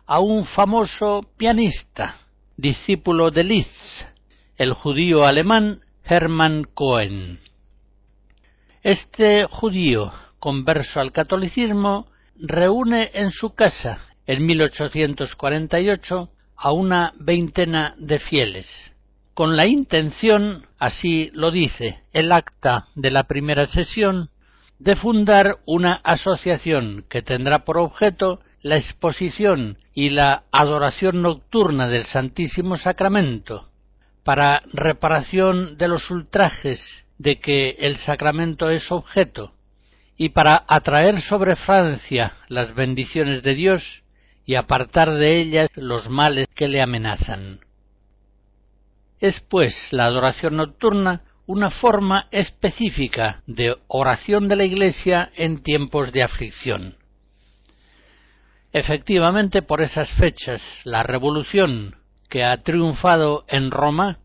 a 0.07 0.19
un 0.19 0.45
famoso 0.45 1.25
pianista, 1.37 2.17
discípulo 2.57 3.31
de 3.31 3.45
Liszt, 3.45 4.07
el 4.57 4.73
judío 4.73 5.25
alemán 5.25 5.83
Hermann 6.03 6.65
Cohen. 6.75 7.39
Este 8.83 9.45
judío, 9.45 10.13
converso 10.39 11.01
al 11.01 11.11
catolicismo, 11.11 12.07
reúne 12.37 13.11
en 13.13 13.33
su 13.33 13.55
casa, 13.55 13.99
en 14.25 14.47
1848, 14.47 16.31
a 16.57 16.73
una 16.73 17.13
veintena 17.19 17.95
de 17.99 18.21
fieles, 18.21 18.93
con 19.35 19.57
la 19.57 19.67
intención, 19.67 20.67
así 20.79 21.31
lo 21.35 21.51
dice 21.51 22.03
el 22.13 22.31
acta 22.31 22.87
de 22.95 23.11
la 23.11 23.25
primera 23.25 23.67
sesión, 23.67 24.31
de 24.79 24.95
fundar 24.95 25.57
una 25.67 25.95
asociación 25.95 27.05
que 27.09 27.23
tendrá 27.23 27.65
por 27.65 27.79
objeto 27.79 28.41
la 28.63 28.77
exposición 28.77 29.79
y 29.93 30.11
la 30.11 30.45
adoración 30.53 31.23
nocturna 31.23 31.89
del 31.89 32.05
Santísimo 32.05 32.77
Sacramento, 32.77 33.71
para 34.23 34.63
reparación 34.73 35.77
de 35.79 35.89
los 35.89 36.11
ultrajes 36.11 37.05
de 37.19 37.41
que 37.41 37.77
el 37.81 37.97
sacramento 37.99 38.71
es 38.71 38.91
objeto, 38.91 39.53
y 40.17 40.31
para 40.31 40.65
atraer 40.67 41.21
sobre 41.21 41.57
Francia 41.57 42.33
las 42.49 42.75
bendiciones 42.75 43.43
de 43.43 43.55
Dios 43.55 44.03
y 44.45 44.57
apartar 44.57 45.13
de 45.13 45.41
ellas 45.41 45.69
los 45.77 46.09
males 46.09 46.47
que 46.55 46.69
le 46.69 46.81
amenazan. 46.81 47.61
Es 49.21 49.41
pues 49.41 49.75
la 49.91 50.07
adoración 50.07 50.57
nocturna 50.57 51.23
una 51.47 51.71
forma 51.71 52.29
específica 52.31 53.43
de 53.47 53.77
oración 53.89 54.49
de 54.49 54.57
la 54.57 54.65
Iglesia 54.65 55.31
en 55.35 55.63
tiempos 55.63 56.13
de 56.13 56.23
aflicción. 56.23 56.97
Efectivamente, 58.73 59.63
por 59.63 59.81
esas 59.81 60.11
fechas, 60.11 60.63
la 60.85 61.03
revolución 61.03 61.97
que 62.29 62.45
ha 62.45 62.63
triunfado 62.63 63.45
en 63.49 63.71
Roma 63.71 64.19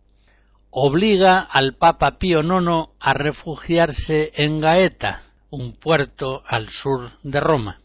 obliga 0.75 1.39
al 1.39 1.75
Papa 1.75 2.17
Pío 2.17 2.41
IX 2.41 2.89
a 2.99 3.13
refugiarse 3.13 4.31
en 4.35 4.59
Gaeta, 4.59 5.21
un 5.51 5.73
puerto 5.73 6.41
al 6.47 6.67
sur 6.69 7.11
de 7.21 7.39
Roma. 7.39 7.79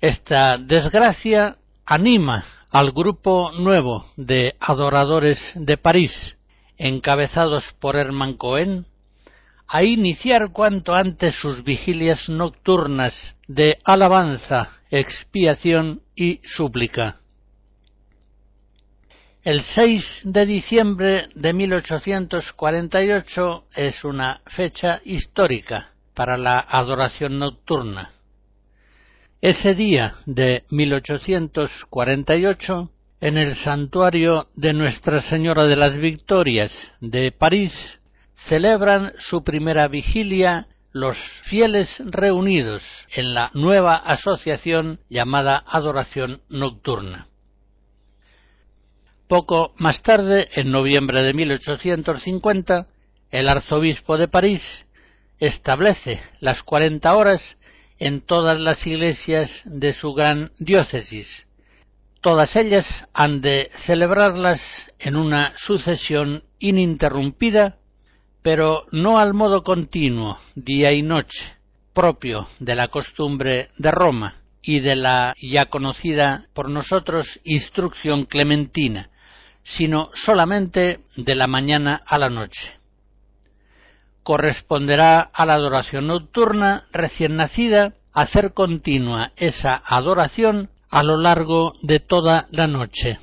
Esta 0.00 0.58
desgracia 0.58 1.56
anima 1.86 2.44
al 2.70 2.90
grupo 2.90 3.52
nuevo 3.52 4.06
de 4.16 4.56
adoradores 4.58 5.38
de 5.54 5.76
París, 5.76 6.36
encabezados 6.76 7.64
por 7.78 7.94
Hermann 7.94 8.34
Cohen, 8.34 8.86
a 9.68 9.84
iniciar 9.84 10.50
cuanto 10.50 10.92
antes 10.92 11.36
sus 11.36 11.62
vigilias 11.62 12.28
nocturnas 12.28 13.36
de 13.46 13.78
alabanza, 13.84 14.70
expiación 14.90 16.02
y 16.16 16.40
súplica. 16.42 17.20
El 19.48 19.62
6 19.62 20.04
de 20.24 20.44
diciembre 20.44 21.30
de 21.34 21.54
1848 21.54 23.64
es 23.74 24.04
una 24.04 24.42
fecha 24.44 25.00
histórica 25.06 25.88
para 26.14 26.36
la 26.36 26.60
adoración 26.60 27.38
nocturna. 27.38 28.10
Ese 29.40 29.74
día 29.74 30.16
de 30.26 30.64
1848, 30.70 32.90
en 33.22 33.38
el 33.38 33.56
santuario 33.56 34.48
de 34.54 34.74
Nuestra 34.74 35.22
Señora 35.22 35.64
de 35.64 35.76
las 35.76 35.96
Victorias 35.96 36.74
de 37.00 37.32
París, 37.32 37.72
celebran 38.48 39.14
su 39.18 39.42
primera 39.44 39.88
vigilia 39.88 40.66
los 40.92 41.16
fieles 41.44 42.02
reunidos 42.04 42.82
en 43.14 43.32
la 43.32 43.50
nueva 43.54 43.96
asociación 43.96 45.00
llamada 45.08 45.64
Adoración 45.66 46.42
Nocturna. 46.50 47.28
Poco 49.28 49.74
más 49.76 50.00
tarde, 50.00 50.48
en 50.54 50.70
noviembre 50.70 51.22
de 51.22 51.34
1850, 51.34 52.86
el 53.30 53.48
arzobispo 53.50 54.16
de 54.16 54.26
París 54.26 54.62
establece 55.38 56.22
las 56.40 56.62
cuarenta 56.62 57.14
horas 57.14 57.58
en 57.98 58.22
todas 58.22 58.58
las 58.58 58.86
iglesias 58.86 59.50
de 59.66 59.92
su 59.92 60.14
gran 60.14 60.50
diócesis. 60.58 61.46
Todas 62.22 62.56
ellas 62.56 62.86
han 63.12 63.42
de 63.42 63.70
celebrarlas 63.84 64.62
en 64.98 65.14
una 65.14 65.52
sucesión 65.56 66.42
ininterrumpida, 66.58 67.76
pero 68.40 68.86
no 68.92 69.18
al 69.18 69.34
modo 69.34 69.62
continuo, 69.62 70.38
día 70.54 70.92
y 70.92 71.02
noche, 71.02 71.52
propio 71.92 72.48
de 72.60 72.74
la 72.74 72.88
costumbre 72.88 73.68
de 73.76 73.90
Roma 73.90 74.36
y 74.62 74.80
de 74.80 74.96
la 74.96 75.34
ya 75.38 75.66
conocida 75.66 76.46
por 76.54 76.70
nosotros 76.70 77.40
instrucción 77.44 78.24
clementina, 78.24 79.10
sino 79.64 80.10
solamente 80.14 81.00
de 81.16 81.34
la 81.34 81.46
mañana 81.46 82.02
a 82.06 82.18
la 82.18 82.30
noche. 82.30 82.78
Corresponderá 84.22 85.20
a 85.20 85.46
la 85.46 85.54
adoración 85.54 86.06
nocturna 86.06 86.84
recién 86.92 87.36
nacida 87.36 87.94
hacer 88.12 88.52
continua 88.52 89.32
esa 89.36 89.82
adoración 89.84 90.70
a 90.90 91.02
lo 91.02 91.16
largo 91.16 91.74
de 91.82 92.00
toda 92.00 92.46
la 92.50 92.66
noche. 92.66 93.18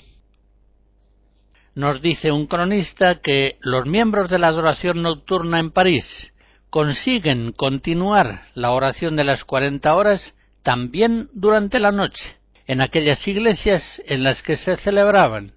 Nos 1.75 2.01
dice 2.01 2.31
un 2.31 2.47
cronista 2.47 3.15
que 3.15 3.57
los 3.59 3.85
miembros 3.85 4.29
de 4.29 4.39
la 4.39 4.47
adoración 4.47 5.01
nocturna 5.01 5.59
en 5.59 5.71
París 5.71 6.31
consiguen 6.69 7.51
continuar 7.51 8.43
la 8.53 8.71
oración 8.71 9.15
de 9.15 9.25
las 9.25 9.43
cuarenta 9.43 9.95
horas 9.95 10.33
también 10.63 11.29
durante 11.33 11.79
la 11.79 11.91
noche, 11.91 12.37
en 12.65 12.81
aquellas 12.81 13.27
iglesias 13.27 14.01
en 14.05 14.23
las 14.23 14.41
que 14.41 14.57
se 14.57 14.77
celebraban. 14.77 15.53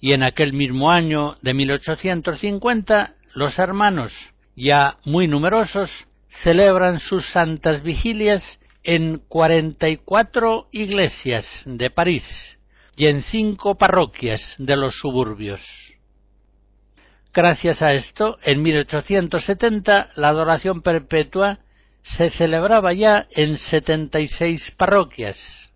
Y 0.00 0.12
en 0.12 0.22
aquel 0.22 0.52
mismo 0.52 0.90
año 0.90 1.36
de 1.42 1.54
1850, 1.54 3.14
los 3.34 3.58
hermanos, 3.58 4.12
ya 4.56 4.96
muy 5.04 5.28
numerosos, 5.28 5.90
celebran 6.42 6.98
sus 6.98 7.26
santas 7.30 7.82
vigilias 7.82 8.58
en 8.82 9.18
cuarenta 9.28 9.88
y 9.88 9.98
cuatro 9.98 10.68
iglesias 10.72 11.46
de 11.66 11.90
París 11.90 12.24
y 12.96 13.06
en 13.06 13.22
cinco 13.24 13.76
parroquias 13.76 14.54
de 14.58 14.76
los 14.76 14.94
suburbios. 14.98 15.60
Gracias 17.32 17.80
a 17.82 17.92
esto, 17.92 18.38
en 18.42 18.62
1870 18.62 20.10
la 20.16 20.28
adoración 20.28 20.82
perpetua 20.82 21.60
se 22.02 22.30
celebraba 22.30 22.92
ya 22.92 23.26
en 23.30 23.56
setenta 23.56 24.20
y 24.20 24.28
seis 24.28 24.72
parroquias. 24.76 25.69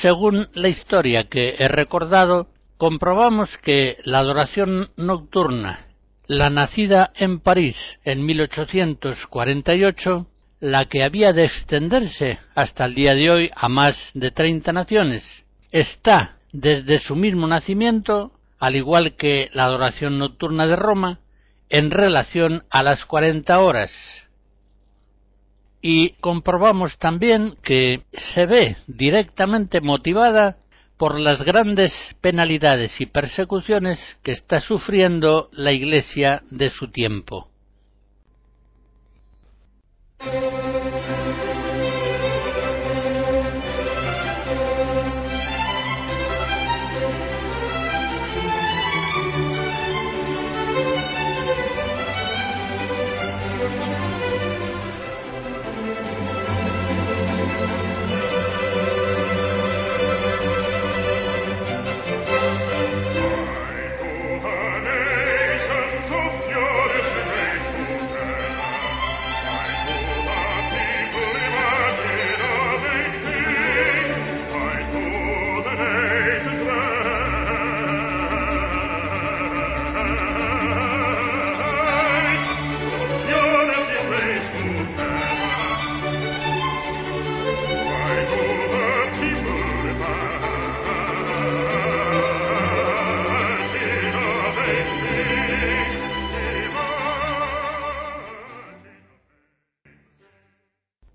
Según 0.00 0.48
la 0.54 0.68
historia 0.68 1.24
que 1.24 1.56
he 1.58 1.68
recordado, 1.68 2.48
comprobamos 2.78 3.56
que 3.58 3.98
la 4.04 4.18
adoración 4.18 4.88
nocturna 4.96 5.92
la 6.26 6.50
nacida 6.50 7.12
en 7.16 7.40
París 7.40 7.76
en 8.04 8.24
1848, 8.24 10.26
la 10.60 10.84
que 10.86 11.02
había 11.04 11.32
de 11.32 11.44
extenderse 11.44 12.38
hasta 12.54 12.84
el 12.84 12.94
día 12.94 13.14
de 13.14 13.30
hoy 13.30 13.50
a 13.54 13.68
más 13.68 14.10
de 14.14 14.30
30 14.30 14.72
naciones, 14.72 15.44
está 15.70 16.36
desde 16.52 17.00
su 17.00 17.16
mismo 17.16 17.46
nacimiento, 17.46 18.32
al 18.58 18.76
igual 18.76 19.16
que 19.16 19.50
la 19.52 19.64
adoración 19.64 20.18
nocturna 20.18 20.66
de 20.66 20.76
Roma, 20.76 21.18
en 21.68 21.90
relación 21.90 22.64
a 22.70 22.82
las 22.82 23.04
40 23.04 23.60
horas. 23.60 23.92
Y 25.82 26.10
comprobamos 26.20 26.96
también 26.98 27.56
que 27.62 28.02
se 28.12 28.46
ve 28.46 28.76
directamente 28.86 29.80
motivada 29.80 30.56
por 30.96 31.18
las 31.18 31.42
grandes 31.42 31.92
penalidades 32.20 33.00
y 33.00 33.06
persecuciones 33.06 33.98
que 34.22 34.30
está 34.30 34.60
sufriendo 34.60 35.48
la 35.52 35.72
Iglesia 35.72 36.42
de 36.50 36.70
su 36.70 36.92
tiempo. 36.92 37.51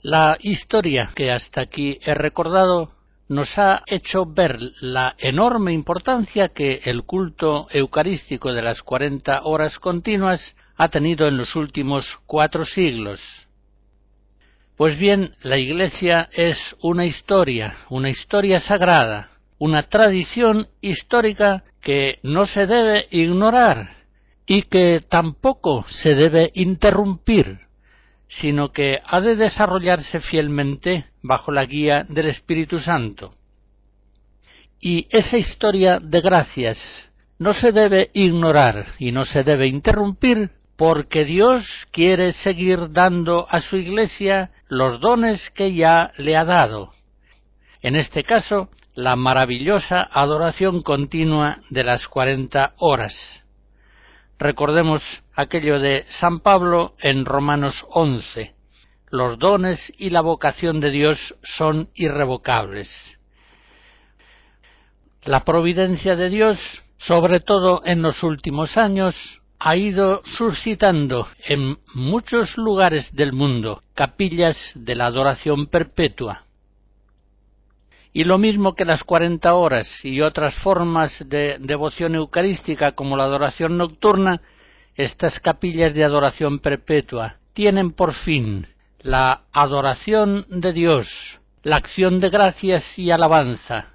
La 0.07 0.37
historia 0.39 1.09
que 1.13 1.31
hasta 1.31 1.59
aquí 1.59 1.99
he 2.01 2.13
recordado 2.13 2.93
nos 3.27 3.57
ha 3.57 3.83
hecho 3.87 4.25
ver 4.25 4.57
la 4.79 5.13
enorme 5.17 5.73
importancia 5.73 6.47
que 6.47 6.79
el 6.85 7.03
culto 7.03 7.67
eucarístico 7.71 8.53
de 8.53 8.61
las 8.61 8.81
cuarenta 8.83 9.41
horas 9.43 9.79
continuas 9.79 10.55
ha 10.77 10.87
tenido 10.87 11.27
en 11.27 11.35
los 11.35 11.57
últimos 11.57 12.19
cuatro 12.25 12.63
siglos. 12.63 13.19
Pues 14.77 14.97
bien, 14.97 15.33
la 15.41 15.57
Iglesia 15.57 16.29
es 16.31 16.57
una 16.81 17.05
historia, 17.05 17.75
una 17.89 18.09
historia 18.09 18.61
sagrada, 18.61 19.31
una 19.57 19.83
tradición 19.89 20.69
histórica 20.79 21.65
que 21.81 22.19
no 22.23 22.45
se 22.45 22.65
debe 22.65 23.07
ignorar 23.11 23.89
y 24.45 24.61
que 24.61 25.01
tampoco 25.09 25.85
se 25.89 26.15
debe 26.15 26.49
interrumpir 26.53 27.66
sino 28.27 28.71
que 28.71 29.01
ha 29.05 29.21
de 29.21 29.35
desarrollarse 29.35 30.19
fielmente 30.19 31.05
bajo 31.21 31.51
la 31.51 31.65
guía 31.65 32.05
del 32.07 32.27
Espíritu 32.27 32.79
Santo. 32.79 33.33
Y 34.79 35.07
esa 35.09 35.37
historia 35.37 35.99
de 35.99 36.21
gracias 36.21 36.77
no 37.39 37.53
se 37.53 37.71
debe 37.71 38.09
ignorar 38.13 38.87
y 38.99 39.11
no 39.11 39.25
se 39.25 39.43
debe 39.43 39.67
interrumpir 39.67 40.51
porque 40.75 41.25
Dios 41.25 41.87
quiere 41.91 42.33
seguir 42.33 42.91
dando 42.91 43.47
a 43.49 43.59
su 43.61 43.77
Iglesia 43.77 44.51
los 44.67 44.99
dones 44.99 45.49
que 45.51 45.73
ya 45.73 46.11
le 46.17 46.35
ha 46.35 46.45
dado. 46.45 46.91
En 47.81 47.95
este 47.95 48.23
caso, 48.23 48.69
la 48.93 49.15
maravillosa 49.15 50.07
adoración 50.11 50.81
continua 50.81 51.59
de 51.69 51.83
las 51.83 52.07
cuarenta 52.07 52.73
horas. 52.77 53.15
Recordemos 54.39 55.01
aquello 55.33 55.79
de 55.79 56.05
San 56.19 56.41
Pablo 56.41 56.93
en 56.99 57.25
Romanos 57.25 57.85
11. 57.89 58.53
Los 59.09 59.39
dones 59.39 59.91
y 59.97 60.11
la 60.11 60.21
vocación 60.21 60.79
de 60.79 60.91
Dios 60.91 61.35
son 61.41 61.89
irrevocables. 61.95 62.89
La 65.23 65.43
providencia 65.43 66.15
de 66.15 66.29
Dios, 66.29 66.59
sobre 66.97 67.39
todo 67.39 67.81
en 67.83 68.01
los 68.03 68.21
últimos 68.21 68.77
años, 68.77 69.15
ha 69.59 69.75
ido 69.75 70.21
suscitando 70.37 71.27
en 71.47 71.77
muchos 71.95 72.57
lugares 72.57 73.09
del 73.13 73.33
mundo 73.33 73.81
capillas 73.95 74.57
de 74.75 74.95
la 74.95 75.07
adoración 75.07 75.65
perpetua 75.65 76.46
y 78.17 78.23
lo 78.23 78.39
mismo 78.39 78.73
que 78.73 78.83
las 78.83 79.03
cuarenta 79.03 79.53
horas 79.53 80.03
y 80.03 80.21
otras 80.21 80.55
formas 80.55 81.23
de 81.29 81.57
devoción 81.59 82.15
eucarística 82.15 82.93
como 82.93 83.15
la 83.15 83.25
adoración 83.25 83.77
nocturna, 83.77 84.41
estas 84.95 85.39
capillas 85.39 85.93
de 85.93 86.03
adoración 86.03 86.57
perpetua 86.57 87.35
tienen 87.53 87.91
por 87.91 88.15
fin 88.15 88.65
la 89.01 89.41
adoración 89.53 90.47
de 90.49 90.73
Dios, 90.73 91.07
la 91.61 91.75
acción 91.75 92.19
de 92.19 92.31
gracias 92.31 92.97
y 92.97 93.11
alabanza, 93.11 93.89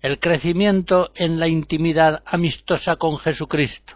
el 0.00 0.18
crecimiento 0.20 1.10
en 1.14 1.38
la 1.38 1.46
intimidad 1.46 2.22
amistosa 2.24 2.96
con 2.96 3.18
Jesucristo, 3.18 3.92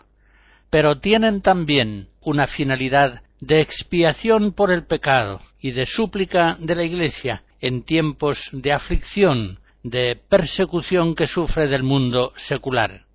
pero 0.68 0.98
tienen 0.98 1.40
también 1.40 2.08
una 2.20 2.46
finalidad 2.48 3.22
de 3.40 3.62
expiación 3.62 4.52
por 4.52 4.70
el 4.70 4.84
pecado 4.84 5.40
y 5.58 5.70
de 5.70 5.86
súplica 5.86 6.54
de 6.60 6.74
la 6.74 6.82
Iglesia 6.82 7.44
en 7.64 7.82
tiempos 7.82 8.50
de 8.52 8.74
aflicción, 8.74 9.58
de 9.82 10.20
persecución 10.28 11.14
que 11.14 11.26
sufre 11.26 11.66
del 11.66 11.82
mundo 11.82 12.34
secular. 12.36 13.06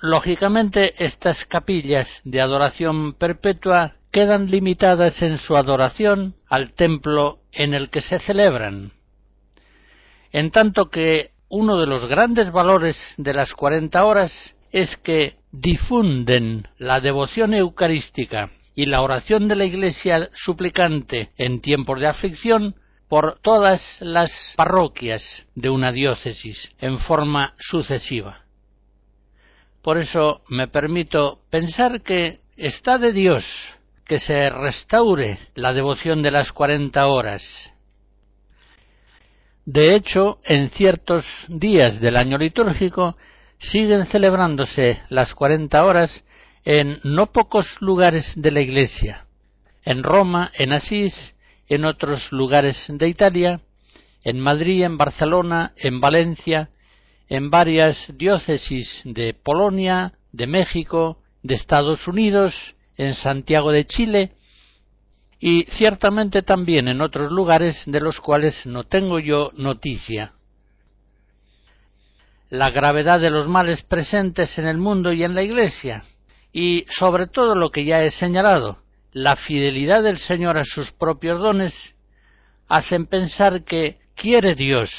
Lógicamente, 0.00 0.94
estas 1.04 1.44
capillas 1.44 2.08
de 2.24 2.40
adoración 2.40 3.12
perpetua 3.12 3.96
quedan 4.10 4.50
limitadas 4.50 5.20
en 5.20 5.36
su 5.36 5.54
adoración 5.54 6.34
al 6.48 6.72
templo 6.72 7.40
en 7.52 7.74
el 7.74 7.90
que 7.90 8.00
se 8.00 8.20
celebran, 8.20 8.92
en 10.32 10.50
tanto 10.50 10.88
que 10.88 11.32
uno 11.50 11.78
de 11.78 11.86
los 11.86 12.06
grandes 12.06 12.50
valores 12.50 12.96
de 13.18 13.34
las 13.34 13.52
cuarenta 13.52 14.06
horas 14.06 14.32
es 14.72 14.96
que 14.96 15.36
difunden 15.52 16.68
la 16.78 17.02
devoción 17.02 17.52
eucarística 17.52 18.50
y 18.78 18.86
la 18.86 19.02
oración 19.02 19.48
de 19.48 19.56
la 19.56 19.64
Iglesia 19.64 20.30
suplicante 20.34 21.30
en 21.36 21.60
tiempos 21.60 21.98
de 21.98 22.06
aflicción 22.06 22.76
por 23.08 23.40
todas 23.40 23.82
las 23.98 24.30
parroquias 24.56 25.48
de 25.56 25.68
una 25.68 25.90
diócesis 25.90 26.70
en 26.78 27.00
forma 27.00 27.54
sucesiva. 27.58 28.42
Por 29.82 29.98
eso 29.98 30.42
me 30.48 30.68
permito 30.68 31.40
pensar 31.50 32.02
que 32.02 32.38
está 32.56 32.98
de 32.98 33.12
Dios 33.12 33.44
que 34.04 34.20
se 34.20 34.48
restaure 34.48 35.40
la 35.56 35.72
devoción 35.72 36.22
de 36.22 36.30
las 36.30 36.52
cuarenta 36.52 37.08
horas. 37.08 37.42
De 39.66 39.96
hecho, 39.96 40.38
en 40.44 40.70
ciertos 40.70 41.24
días 41.48 42.00
del 42.00 42.16
año 42.16 42.38
litúrgico 42.38 43.16
siguen 43.58 44.06
celebrándose 44.06 45.02
las 45.08 45.34
cuarenta 45.34 45.84
horas 45.84 46.22
en 46.64 47.00
no 47.04 47.32
pocos 47.32 47.66
lugares 47.80 48.32
de 48.36 48.50
la 48.50 48.60
Iglesia, 48.60 49.26
en 49.84 50.02
Roma, 50.02 50.50
en 50.54 50.72
Asís, 50.72 51.34
en 51.68 51.84
otros 51.84 52.30
lugares 52.32 52.84
de 52.88 53.08
Italia, 53.08 53.60
en 54.24 54.40
Madrid, 54.40 54.84
en 54.84 54.96
Barcelona, 54.96 55.72
en 55.76 56.00
Valencia, 56.00 56.70
en 57.28 57.50
varias 57.50 58.12
diócesis 58.16 59.02
de 59.04 59.34
Polonia, 59.34 60.14
de 60.32 60.46
México, 60.46 61.18
de 61.42 61.54
Estados 61.54 62.06
Unidos, 62.08 62.54
en 62.96 63.14
Santiago 63.14 63.70
de 63.70 63.86
Chile 63.86 64.32
y 65.40 65.64
ciertamente 65.70 66.42
también 66.42 66.88
en 66.88 67.00
otros 67.00 67.30
lugares 67.30 67.82
de 67.86 68.00
los 68.00 68.18
cuales 68.18 68.66
no 68.66 68.84
tengo 68.84 69.20
yo 69.20 69.52
noticia. 69.56 70.32
La 72.50 72.70
gravedad 72.70 73.20
de 73.20 73.30
los 73.30 73.46
males 73.46 73.82
presentes 73.82 74.58
en 74.58 74.66
el 74.66 74.78
mundo 74.78 75.12
y 75.12 75.22
en 75.22 75.34
la 75.34 75.42
Iglesia, 75.42 76.02
y 76.52 76.86
sobre 76.90 77.26
todo 77.26 77.54
lo 77.54 77.70
que 77.70 77.84
ya 77.84 78.02
he 78.02 78.10
señalado, 78.10 78.78
la 79.12 79.36
fidelidad 79.36 80.02
del 80.02 80.18
Señor 80.18 80.58
a 80.58 80.64
sus 80.64 80.92
propios 80.92 81.40
dones, 81.40 81.94
hacen 82.68 83.06
pensar 83.06 83.64
que 83.64 83.98
quiere 84.14 84.54
Dios 84.54 84.90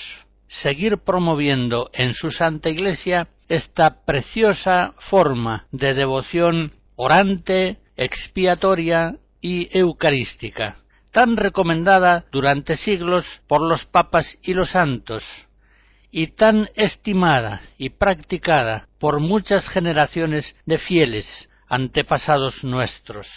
seguir 0.48 0.98
promoviendo 0.98 1.90
en 1.94 2.14
su 2.14 2.32
Santa 2.32 2.70
Iglesia 2.70 3.28
esta 3.48 4.04
preciosa 4.06 4.94
forma 5.10 5.68
de 5.72 5.94
devoción 5.94 6.72
orante, 6.96 7.78
expiatoria 7.96 9.16
y 9.42 9.70
eucarística, 9.78 10.78
tan 11.12 11.38
recomendada 11.38 12.26
durante 12.32 12.76
siglos 12.76 13.26
por 13.48 13.62
los 13.62 13.86
papas 13.86 14.38
y 14.42 14.54
los 14.54 14.72
santos, 14.72 15.24
y 16.12 16.28
tan 16.28 16.70
estimada 16.76 17.62
y 17.78 17.90
practicada 17.90 18.88
por 19.00 19.20
muchas 19.20 19.68
generaciones 19.70 20.56
de 20.66 20.78
fieles 20.78 21.50
antepasados 21.68 22.64
nuestros. 22.64 23.28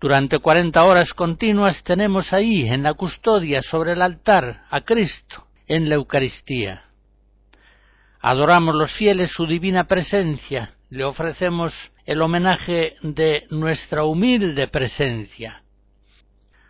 Durante 0.00 0.38
cuarenta 0.38 0.84
horas 0.84 1.14
continuas 1.14 1.82
tenemos 1.84 2.32
ahí, 2.32 2.68
en 2.68 2.82
la 2.82 2.94
custodia, 2.94 3.62
sobre 3.62 3.92
el 3.92 4.02
altar, 4.02 4.62
a 4.68 4.80
Cristo, 4.80 5.46
en 5.66 5.88
la 5.88 5.94
Eucaristía. 5.94 6.84
Adoramos 8.20 8.74
los 8.74 8.92
fieles 8.92 9.30
su 9.32 9.46
divina 9.46 9.84
presencia, 9.84 10.74
le 10.90 11.04
ofrecemos 11.04 11.72
el 12.04 12.20
homenaje 12.20 12.94
de 13.02 13.44
nuestra 13.50 14.04
humilde 14.04 14.68
presencia. 14.68 15.62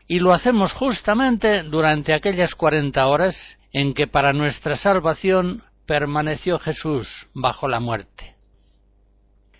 Y 0.06 0.18
lo 0.18 0.32
hacemos 0.32 0.72
justamente 0.72 1.62
durante 1.62 2.12
aquellas 2.12 2.54
cuarenta 2.54 3.06
horas 3.06 3.34
en 3.72 3.94
que 3.94 4.06
para 4.06 4.32
nuestra 4.32 4.76
salvación 4.76 5.62
permaneció 5.86 6.58
Jesús 6.58 7.08
bajo 7.34 7.68
la 7.68 7.80
muerte. 7.80 8.34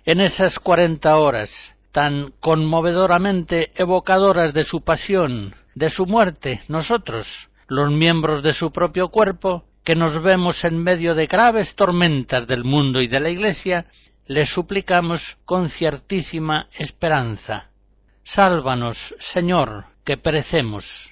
En 0.05 0.21
esas 0.21 0.59
cuarenta 0.59 1.17
horas, 1.17 1.51
tan 1.93 2.33
conmovedoramente 2.41 3.71
evocadoras 3.75 4.53
de 4.53 4.65
su 4.65 4.83
pasión, 4.83 5.55
de 5.75 5.91
su 5.91 6.07
muerte, 6.07 6.63
nosotros, 6.69 7.27
los 7.69 7.91
miembros 7.91 8.43
de 8.43 8.53
su 8.53 8.73
propio 8.73 9.09
cuerpo, 9.09 9.65
que 9.85 9.95
nos 9.95 10.23
vemos 10.23 10.65
en 10.65 10.83
medio 10.83 11.15
de 11.15 11.27
graves 11.27 11.75
tormentas 11.75 12.47
del 12.47 12.65
mundo 12.65 13.01
y 13.01 13.09
de 13.09 13.21
la 13.21 13.31
Iglesia, 13.31 13.87
le 14.27 14.47
suplicamos 14.47 15.37
con 15.45 15.71
ciertísima 15.71 16.69
esperanza. 16.79 17.71
Sálvanos, 18.25 19.15
Señor, 19.33 19.87
que 20.05 20.17
perecemos. 20.17 21.12